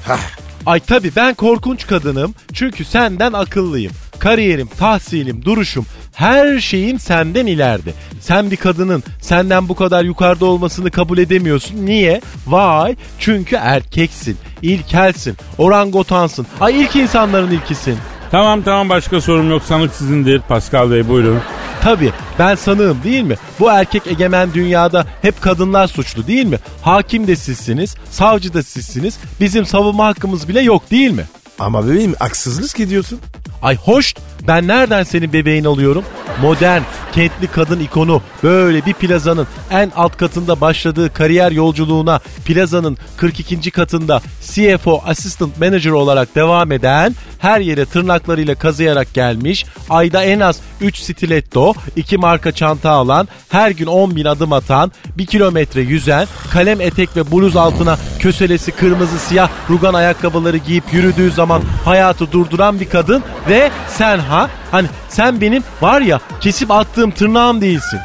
Hah. 0.04 0.20
Ay 0.66 0.80
tabii 0.80 1.12
ben 1.16 1.34
korkunç 1.34 1.86
kadınım 1.86 2.34
çünkü 2.54 2.84
senden 2.84 3.32
akıllıyım. 3.32 3.92
Kariyerim, 4.18 4.68
tahsilim, 4.78 5.44
duruşum 5.44 5.86
her 6.18 6.60
şeyim 6.60 6.98
senden 6.98 7.46
ileride. 7.46 7.92
Sen 8.20 8.50
bir 8.50 8.56
kadının 8.56 9.02
senden 9.20 9.68
bu 9.68 9.74
kadar 9.74 10.04
yukarıda 10.04 10.46
olmasını 10.46 10.90
kabul 10.90 11.18
edemiyorsun. 11.18 11.86
Niye? 11.86 12.20
Vay 12.46 12.96
çünkü 13.18 13.56
erkeksin, 13.56 14.36
ilkelsin, 14.62 15.36
orangotansın. 15.58 16.46
Ay 16.60 16.80
ilk 16.80 16.96
insanların 16.96 17.50
ilkisin. 17.50 17.96
Tamam 18.30 18.62
tamam 18.62 18.88
başka 18.88 19.20
sorum 19.20 19.50
yok 19.50 19.62
sanık 19.62 19.94
sizindir 19.94 20.40
Pascal 20.40 20.90
Bey 20.90 21.08
buyurun. 21.08 21.40
Tabii 21.82 22.12
ben 22.38 22.54
sanığım 22.54 23.02
değil 23.04 23.22
mi? 23.22 23.34
Bu 23.60 23.70
erkek 23.70 24.06
egemen 24.06 24.54
dünyada 24.54 25.06
hep 25.22 25.42
kadınlar 25.42 25.86
suçlu 25.86 26.26
değil 26.26 26.46
mi? 26.46 26.58
Hakim 26.82 27.26
de 27.26 27.36
sizsiniz, 27.36 27.96
savcı 28.10 28.54
da 28.54 28.62
sizsiniz. 28.62 29.18
Bizim 29.40 29.66
savunma 29.66 30.06
hakkımız 30.06 30.48
bile 30.48 30.60
yok 30.60 30.90
değil 30.90 31.10
mi? 31.10 31.24
Ama 31.58 31.88
bebeğim 31.88 32.14
haksızlık 32.18 32.76
gidiyorsun. 32.76 33.20
Ay 33.62 33.76
hoş 33.76 34.14
ben 34.46 34.68
nereden 34.68 35.02
senin 35.02 35.32
bebeğin 35.32 35.64
alıyorum? 35.64 36.04
Modern, 36.42 36.82
kentli 37.12 37.46
kadın 37.46 37.80
ikonu 37.80 38.22
böyle 38.42 38.86
bir 38.86 38.94
plazanın 38.94 39.46
en 39.70 39.92
alt 39.96 40.16
katında 40.16 40.60
başladığı 40.60 41.12
kariyer 41.12 41.52
yolculuğuna 41.52 42.20
plazanın 42.44 42.98
42. 43.16 43.70
katında 43.70 44.20
CFO 44.42 45.02
Assistant 45.06 45.60
Manager 45.60 45.90
olarak 45.90 46.34
devam 46.34 46.72
eden 46.72 47.14
her 47.38 47.60
yere 47.60 47.84
tırnaklarıyla 47.84 48.54
kazıyarak 48.54 49.14
gelmiş 49.14 49.66
ayda 49.90 50.24
en 50.24 50.40
az 50.40 50.60
3 50.80 50.98
stiletto, 50.98 51.74
2 51.96 52.18
marka 52.18 52.52
çanta 52.52 52.90
alan, 52.90 53.28
her 53.48 53.70
gün 53.70 53.86
10 53.86 54.16
bin 54.16 54.24
adım 54.24 54.52
atan, 54.52 54.92
1 55.18 55.26
kilometre 55.26 55.80
yüzen, 55.80 56.26
kalem 56.52 56.80
etek 56.80 57.16
ve 57.16 57.32
bluz 57.32 57.56
altına 57.56 57.98
köselesi 58.18 58.72
kırmızı 58.72 59.18
siyah 59.18 59.50
rugan 59.70 59.94
ayakkabıları 59.94 60.56
giyip 60.56 60.84
yürüdüğü 60.92 61.30
zaman 61.30 61.62
hayatı 61.84 62.32
durduran 62.32 62.80
bir 62.80 62.88
kadın 62.88 63.22
ve 63.48 63.70
sen 63.88 64.18
ha 64.28 64.50
hani 64.70 64.86
sen 65.08 65.40
benim 65.40 65.62
var 65.80 66.00
ya 66.00 66.20
kesip 66.40 66.70
attığım 66.70 67.10
tırnağım 67.10 67.60
değilsin. 67.60 67.98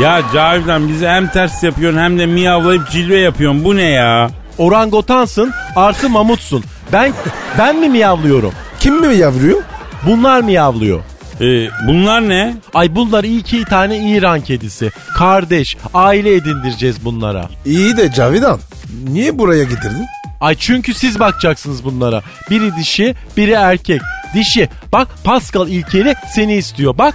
Ya 0.00 0.22
Cavidan 0.34 0.88
bizi 0.88 1.08
hem 1.08 1.28
ters 1.28 1.62
yapıyorsun 1.62 1.98
hem 1.98 2.18
de 2.18 2.26
miyavlayıp 2.26 2.90
cilve 2.90 3.18
yapıyorsun 3.18 3.64
bu 3.64 3.76
ne 3.76 3.82
ya? 3.82 4.30
Orangotansın 4.58 5.52
artı 5.76 6.08
mamutsun. 6.08 6.64
Ben 6.92 7.12
ben 7.58 7.76
mi 7.76 7.88
miyavlıyorum? 7.88 8.52
Kim 8.80 9.00
mi 9.00 9.14
yavruyor? 9.14 9.62
Bunlar 10.06 10.40
miyavlıyor. 10.40 11.00
Ee, 11.40 11.68
bunlar 11.86 12.28
ne? 12.28 12.54
Ay 12.74 12.94
bunlar 12.94 13.24
iki 13.24 13.64
tane 13.64 14.10
İran 14.10 14.40
kedisi. 14.40 14.90
Kardeş, 15.16 15.76
aile 15.94 16.34
edindireceğiz 16.34 17.04
bunlara. 17.04 17.48
İyi 17.64 17.96
de 17.96 18.12
Cavidan. 18.12 18.60
Niye 19.08 19.38
buraya 19.38 19.64
getirdin? 19.64 20.06
Ay 20.40 20.54
çünkü 20.58 20.94
siz 20.94 21.20
bakacaksınız 21.20 21.84
bunlara. 21.84 22.22
Biri 22.50 22.76
dişi, 22.76 23.14
biri 23.36 23.50
erkek. 23.50 24.00
Dişi. 24.34 24.68
Bak 24.92 25.08
Pascal 25.24 25.68
ilkeli 25.68 26.14
seni 26.34 26.54
istiyor. 26.54 26.98
Bak. 26.98 27.14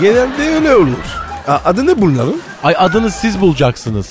Genelde 0.00 0.42
öyle 0.54 0.74
olur. 0.76 0.96
A- 1.48 1.60
adı 1.64 1.86
ne 1.86 2.00
bunların? 2.00 2.40
Ay 2.62 2.74
adını 2.78 3.10
siz 3.10 3.40
bulacaksınız. 3.40 4.10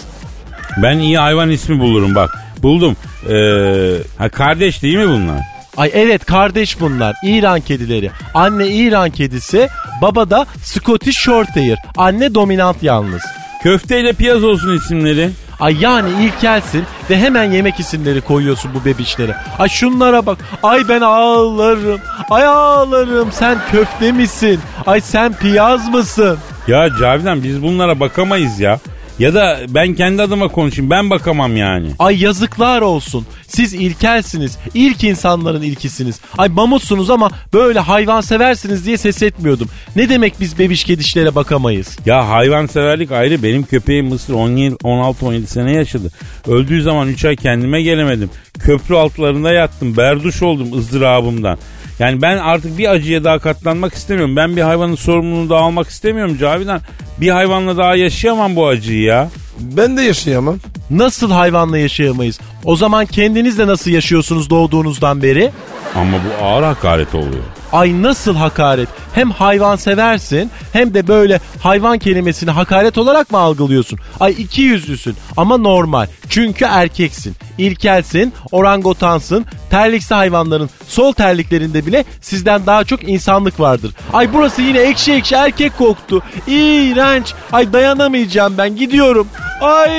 Ben 0.83 0.97
iyi 0.99 1.17
hayvan 1.17 1.49
ismi 1.49 1.79
bulurum 1.79 2.15
bak. 2.15 2.37
Buldum. 2.63 2.95
Ee, 3.29 3.97
ha 4.17 4.29
kardeş 4.29 4.83
değil 4.83 4.97
mi 4.97 5.07
bunlar? 5.07 5.39
Ay 5.77 5.91
evet 5.93 6.25
kardeş 6.25 6.79
bunlar. 6.79 7.15
İran 7.23 7.61
kedileri. 7.61 8.11
Anne 8.33 8.67
İran 8.67 9.09
kedisi, 9.09 9.69
baba 10.01 10.29
da 10.29 10.45
Scottish 10.63 11.17
Shorthair. 11.17 11.77
Anne 11.97 12.35
dominant 12.35 12.83
yalnız. 12.83 13.21
Köfteyle 13.63 14.13
piyaz 14.13 14.43
olsun 14.43 14.77
isimleri. 14.77 15.29
Ay 15.59 15.77
yani 15.79 16.25
ilkelsin 16.25 16.83
ve 17.09 17.17
hemen 17.17 17.51
yemek 17.51 17.79
isimleri 17.79 18.21
koyuyorsun 18.21 18.71
bu 18.73 18.85
bebişlere. 18.85 19.35
Ay 19.59 19.69
şunlara 19.69 20.25
bak. 20.25 20.37
Ay 20.63 20.89
ben 20.89 21.01
ağlarım. 21.01 21.99
Ay 22.29 22.45
ağlarım. 22.45 23.31
Sen 23.31 23.57
köfte 23.71 24.11
misin? 24.11 24.59
Ay 24.85 25.01
sen 25.01 25.33
piyaz 25.33 25.89
mısın? 25.89 26.37
Ya 26.67 26.89
Cavidan 26.99 27.43
biz 27.43 27.63
bunlara 27.63 27.99
bakamayız 27.99 28.59
ya. 28.59 28.79
Ya 29.19 29.33
da 29.33 29.59
ben 29.69 29.93
kendi 29.93 30.21
adıma 30.21 30.47
konuşayım 30.47 30.89
ben 30.91 31.09
bakamam 31.09 31.57
yani. 31.57 31.87
Ay 31.99 32.23
yazıklar 32.23 32.81
olsun. 32.81 33.25
Siz 33.47 33.73
ilkelsiniz. 33.73 34.57
İlk 34.73 35.03
insanların 35.03 35.61
ilkisiniz. 35.61 36.19
Ay 36.37 36.49
mamutsunuz 36.49 37.09
ama 37.09 37.31
böyle 37.53 37.79
hayvan 37.79 38.21
seversiniz 38.21 38.85
diye 38.85 38.97
ses 38.97 39.23
etmiyordum. 39.23 39.67
Ne 39.95 40.09
demek 40.09 40.33
biz 40.39 40.59
bebiş 40.59 40.83
kedişlere 40.83 41.35
bakamayız? 41.35 41.97
Ya 42.05 42.29
hayvanseverlik 42.29 43.11
ayrı. 43.11 43.43
Benim 43.43 43.63
köpeğim 43.63 44.05
Mısır 44.05 44.33
16-17 44.33 45.45
sene 45.45 45.71
yaşadı. 45.71 46.11
Öldüğü 46.47 46.81
zaman 46.81 47.07
3 47.07 47.25
ay 47.25 47.35
kendime 47.35 47.81
gelemedim. 47.81 48.29
Köprü 48.59 48.95
altlarında 48.95 49.51
yattım. 49.51 49.97
Berduş 49.97 50.41
oldum 50.41 50.77
ızdırabımdan. 50.79 51.57
Yani 51.99 52.21
ben 52.21 52.37
artık 52.37 52.77
bir 52.77 52.89
acıya 52.89 53.23
daha 53.23 53.39
katlanmak 53.39 53.93
istemiyorum. 53.93 54.35
Ben 54.35 54.55
bir 54.55 54.61
hayvanın 54.61 54.95
sorumluluğunu 54.95 55.49
da 55.49 55.57
almak 55.57 55.87
istemiyorum 55.87 56.37
Cavidan. 56.39 56.81
Bir 57.21 57.29
hayvanla 57.29 57.77
daha 57.77 57.95
yaşayamam 57.95 58.55
bu 58.55 58.67
acıyı 58.67 59.01
ya. 59.01 59.29
Ben 59.59 59.97
de 59.97 60.01
yaşayamam. 60.01 60.57
Nasıl 60.89 61.31
hayvanla 61.31 61.77
yaşayamayız? 61.77 62.39
O 62.63 62.75
zaman 62.75 63.05
kendiniz 63.05 63.57
de 63.57 63.67
nasıl 63.67 63.91
yaşıyorsunuz 63.91 64.49
doğduğunuzdan 64.49 65.23
beri? 65.23 65.51
Ama 65.95 66.17
bu 66.17 66.45
ağır 66.45 66.63
hakaret 66.63 67.15
oluyor. 67.15 67.43
Ay 67.75 68.01
nasıl 68.01 68.35
hakaret? 68.35 68.89
Hem 69.13 69.31
hayvan 69.31 69.75
seversin 69.75 70.51
hem 70.73 70.93
de 70.93 71.07
böyle 71.07 71.39
hayvan 71.63 71.99
kelimesini 71.99 72.51
hakaret 72.51 72.97
olarak 72.97 73.31
mı 73.31 73.37
algılıyorsun? 73.37 73.99
Ay 74.19 74.35
iki 74.37 74.61
yüzlüsün 74.61 75.15
ama 75.37 75.57
normal. 75.57 76.07
Çünkü 76.29 76.65
erkeksin. 76.65 77.35
İlkelsin, 77.57 78.33
orangotansın, 78.51 79.45
terliksi 79.69 80.13
hayvanların 80.13 80.69
sol 80.87 81.13
terliklerinde 81.13 81.85
bile 81.85 82.05
sizden 82.21 82.65
daha 82.65 82.83
çok 82.83 83.09
insanlık 83.09 83.59
vardır. 83.59 83.91
Ay 84.13 84.33
burası 84.33 84.61
yine 84.61 84.79
ekşi 84.79 85.13
ekşi 85.13 85.35
erkek 85.35 85.77
koktu. 85.77 86.23
İğrenç. 86.47 87.33
Ay 87.51 87.73
dayanamayacağım 87.73 88.57
ben 88.57 88.75
gidiyorum. 88.75 89.27
Ay 89.61 89.91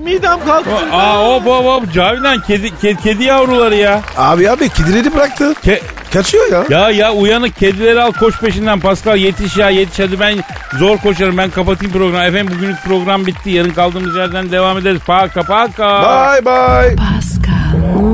midem 0.00 0.44
kalktı. 0.46 0.70
Aa 0.92 1.28
hop 1.28 1.46
hop 1.46 1.64
hop 1.64 1.92
Cavidan 1.94 2.40
kedi, 2.40 2.78
kedi, 2.80 3.02
kedi 3.02 3.24
yavruları 3.24 3.74
ya. 3.76 4.00
Abi 4.16 4.50
abi 4.50 4.68
kedileri 4.68 5.14
bıraktı. 5.14 5.52
Ke- 5.66 5.80
Kaçıyor 6.14 6.52
ya. 6.52 6.64
ya 6.70 6.90
ya 6.90 7.12
uyanık 7.12 7.56
kedileri 7.56 8.02
al 8.02 8.12
koş 8.12 8.38
peşinden 8.40 8.80
Pascal 8.80 9.16
yetiş 9.16 9.56
ya 9.56 9.70
yetiş 9.70 9.98
hadi 9.98 10.20
ben 10.20 10.38
zor 10.78 10.98
koşarım 10.98 11.38
ben 11.38 11.50
kapatayım 11.50 11.92
programı. 11.92 12.24
Efendim 12.24 12.54
bugünlük 12.56 12.84
program 12.84 13.26
bitti 13.26 13.50
yarın 13.50 13.70
kaldığımız 13.70 14.16
yerden 14.16 14.52
devam 14.52 14.78
ederiz. 14.78 15.00
Paka 15.06 15.42
paka. 15.42 16.02
Bye 16.02 16.44
bye. 16.44 16.96
Pascal, 16.96 18.13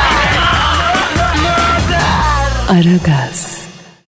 Aragaz. 2.71 3.60